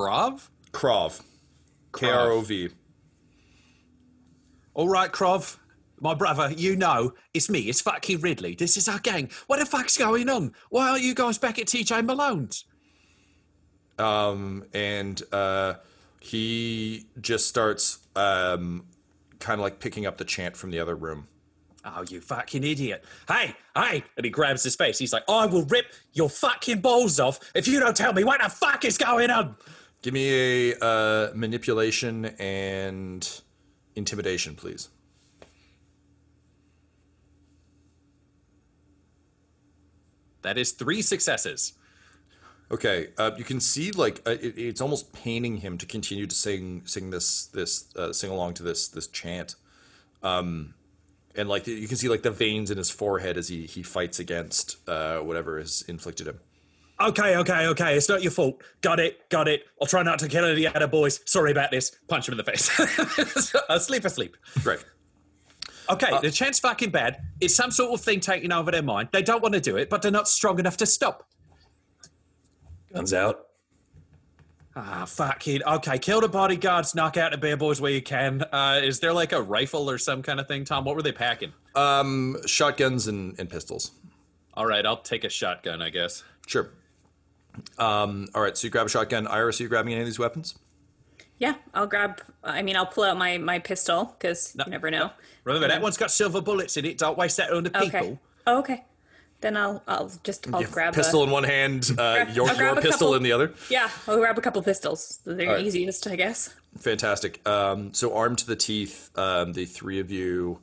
[0.01, 0.51] Brav?
[0.73, 1.21] Krov.
[1.95, 2.71] K R O V.
[4.73, 5.59] All right, Krov.
[6.01, 7.61] My brother, you know, it's me.
[7.69, 8.55] It's fucking Ridley.
[8.55, 9.29] This is our gang.
[9.47, 10.55] What the fuck's going on?
[10.71, 12.65] Why aren't you guys back at TJ Malone's?
[13.99, 15.75] Um, and uh,
[16.21, 18.87] he just starts um,
[19.39, 21.27] kind of like picking up the chant from the other room.
[21.85, 23.05] Oh, you fucking idiot.
[23.29, 24.03] Hey, hey.
[24.17, 24.99] And he grabs his face.
[24.99, 28.43] He's like, I will rip your fucking balls off if you don't tell me what
[28.43, 29.57] the fuck is going on.
[30.03, 33.43] Give me a uh, manipulation and
[33.95, 34.89] intimidation, please.
[40.43, 41.75] That is three successes.
[42.73, 46.35] Okay, uh, you can see like uh, it, it's almost paining him to continue to
[46.35, 49.57] sing sing this this uh, sing along to this this chant,
[50.23, 50.75] um,
[51.35, 54.21] and like you can see like the veins in his forehead as he he fights
[54.21, 56.39] against uh, whatever has inflicted him.
[57.01, 57.97] Okay, okay, okay.
[57.97, 58.63] It's not your fault.
[58.83, 59.65] Got it, got it.
[59.81, 61.21] I'll try not to kill any other boys.
[61.25, 61.93] Sorry about this.
[62.09, 63.55] Punch him in the face.
[63.71, 64.37] asleep, asleep.
[64.63, 64.85] Great.
[65.89, 67.21] Okay, the chance fucking bad.
[67.41, 69.09] It's some sort of thing taking over their mind.
[69.13, 71.27] They don't want to do it, but they're not strong enough to stop.
[72.93, 73.47] Guns out.
[74.77, 75.99] Ah, fucking okay.
[75.99, 78.43] Kill the bodyguards, knock out the bear boys where you can.
[78.53, 80.85] Uh, is there like a rifle or some kind of thing, Tom?
[80.85, 81.53] What were they packing?
[81.75, 83.91] Um, shotguns and, and pistols.
[84.55, 86.23] All right, I'll take a shotgun, I guess.
[86.47, 86.71] Sure.
[87.79, 89.27] Um, all right, so you grab a shotgun.
[89.27, 90.57] Iris, are you grabbing any of these weapons?
[91.39, 92.21] Yeah, I'll grab.
[92.45, 95.11] I mean, I'll pull out my my pistol because you never know.
[95.45, 96.99] Remember, that one's got silver bullets in it.
[96.99, 97.99] Don't waste that on the people.
[97.99, 98.19] Okay.
[98.47, 98.85] Oh, okay.
[99.41, 102.75] Then I'll I'll just I'll grab pistol a, in one hand, uh, Grab- your, your
[102.77, 103.55] pistol couple- in the other.
[103.71, 105.21] Yeah, I'll grab a couple pistols.
[105.25, 105.65] They're right.
[105.65, 106.55] easiest, I guess.
[106.79, 107.47] Fantastic.
[107.49, 110.61] Um, so armed to the teeth, um, the three of you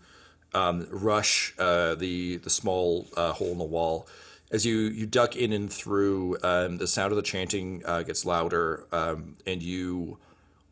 [0.53, 4.07] um, rush uh, the the small uh, hole in the wall.
[4.49, 8.25] As you you duck in and through, um, the sound of the chanting uh, gets
[8.25, 10.19] louder, um, and you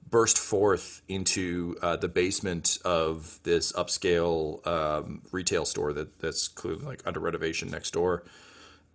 [0.10, 6.86] burst forth into uh, the basement of this upscale um, retail store that that's clearly
[6.86, 8.24] like under renovation next door.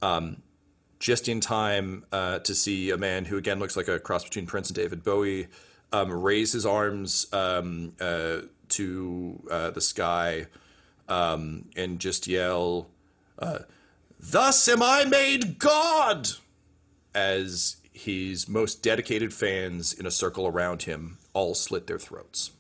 [0.01, 0.43] Um,
[0.99, 4.47] just in time uh, to see a man who again looks like a cross between
[4.47, 5.49] Prince and David Bowie
[5.93, 10.47] um, raise his arms um, uh, to uh, the sky
[11.09, 12.89] and just yell,
[13.39, 13.61] uh,
[14.23, 16.29] "Thus am I made God!"
[17.15, 22.53] as his most dedicated fans in a circle around him all slit their throats.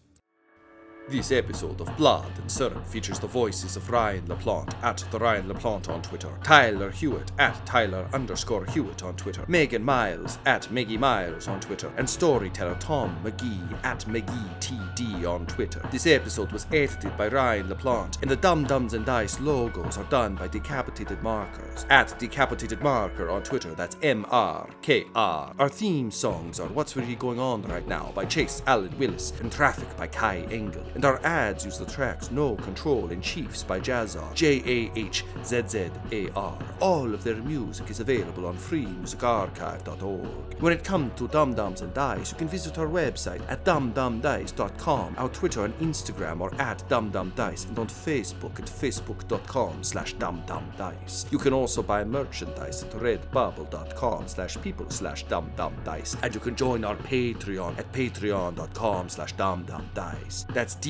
[1.10, 5.48] This episode of Blood and Syrup features the voices of Ryan LaPlante at the Ryan
[5.48, 10.96] LaPlante on Twitter, Tyler Hewitt at Tyler underscore Hewitt on Twitter, Megan Miles at Meggie
[10.96, 15.82] Miles on Twitter, and storyteller Tom McGee at McGeeTD on Twitter.
[15.90, 20.04] This episode was edited by Ryan LaPlante, and the Dumb Dumbs and Dice logos are
[20.04, 23.74] done by Decapitated Markers at Decapitated Marker on Twitter.
[23.74, 25.52] That's M R K R.
[25.58, 29.50] Our theme songs are What's Really Going On Right Now by Chase Allen Willis and
[29.50, 30.86] Traffic by Kai Engel.
[31.00, 35.24] And our ads use the tracks No Control and Chiefs by Jahzzar, J A H
[35.42, 36.58] Z Z A R.
[36.80, 40.60] All of their music is available on freemusicarchive.org.
[40.60, 45.14] When it comes to Dumb Dumbs and Dice, you can visit our website at dumbdumbdice.com,
[45.16, 51.32] our Twitter and Instagram are at dumbdumbdice, and on Facebook at facebook.com slash dumbdumbdice.
[51.32, 56.84] You can also buy merchandise at redbubble.com slash people slash dumbdumbdice, and you can join
[56.84, 60.46] our Patreon at patreon.com slash dumbdumbdice.
[60.52, 60.89] That's D-U-M-B,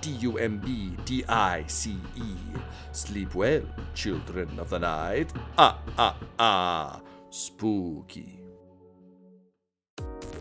[0.00, 2.36] D-U-M-B, D-I-C-E.
[2.92, 3.62] Sleep well,
[3.94, 5.32] children of the night.
[5.58, 7.00] Ah, ah, ah.
[7.30, 8.35] Spooky.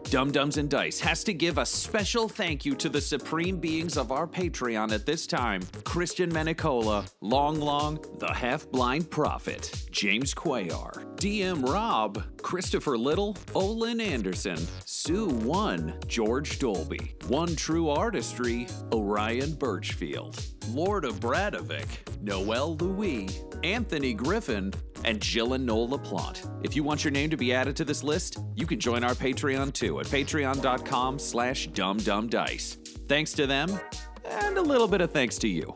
[0.10, 3.98] Dumb Dumbs and Dice has to give a special thank you to the supreme beings
[3.98, 10.34] of our Patreon at this time Christian Menicola, Long Long, The Half Blind Prophet, James
[10.34, 19.54] Quayar, DM Rob, Christopher Little, Olin Anderson, Sue One, George Dolby, One True Artistry, Orion
[19.56, 20.40] Birchfield,
[20.70, 21.88] Lord of Bradovic,
[22.22, 23.30] Noel Louis,
[23.64, 24.72] Anthony Griffin,
[25.04, 26.50] and Jill and Noel LaPlante.
[26.64, 29.14] If you want your name to be added to this list, you can join our
[29.14, 32.78] Patreon too at patreon.com slash dumbdumbdice.
[33.08, 33.80] Thanks to them,
[34.26, 35.76] and a little bit of thanks to you.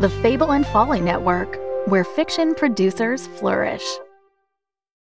[0.00, 3.84] The Fable and Folly Network, where fiction producers flourish.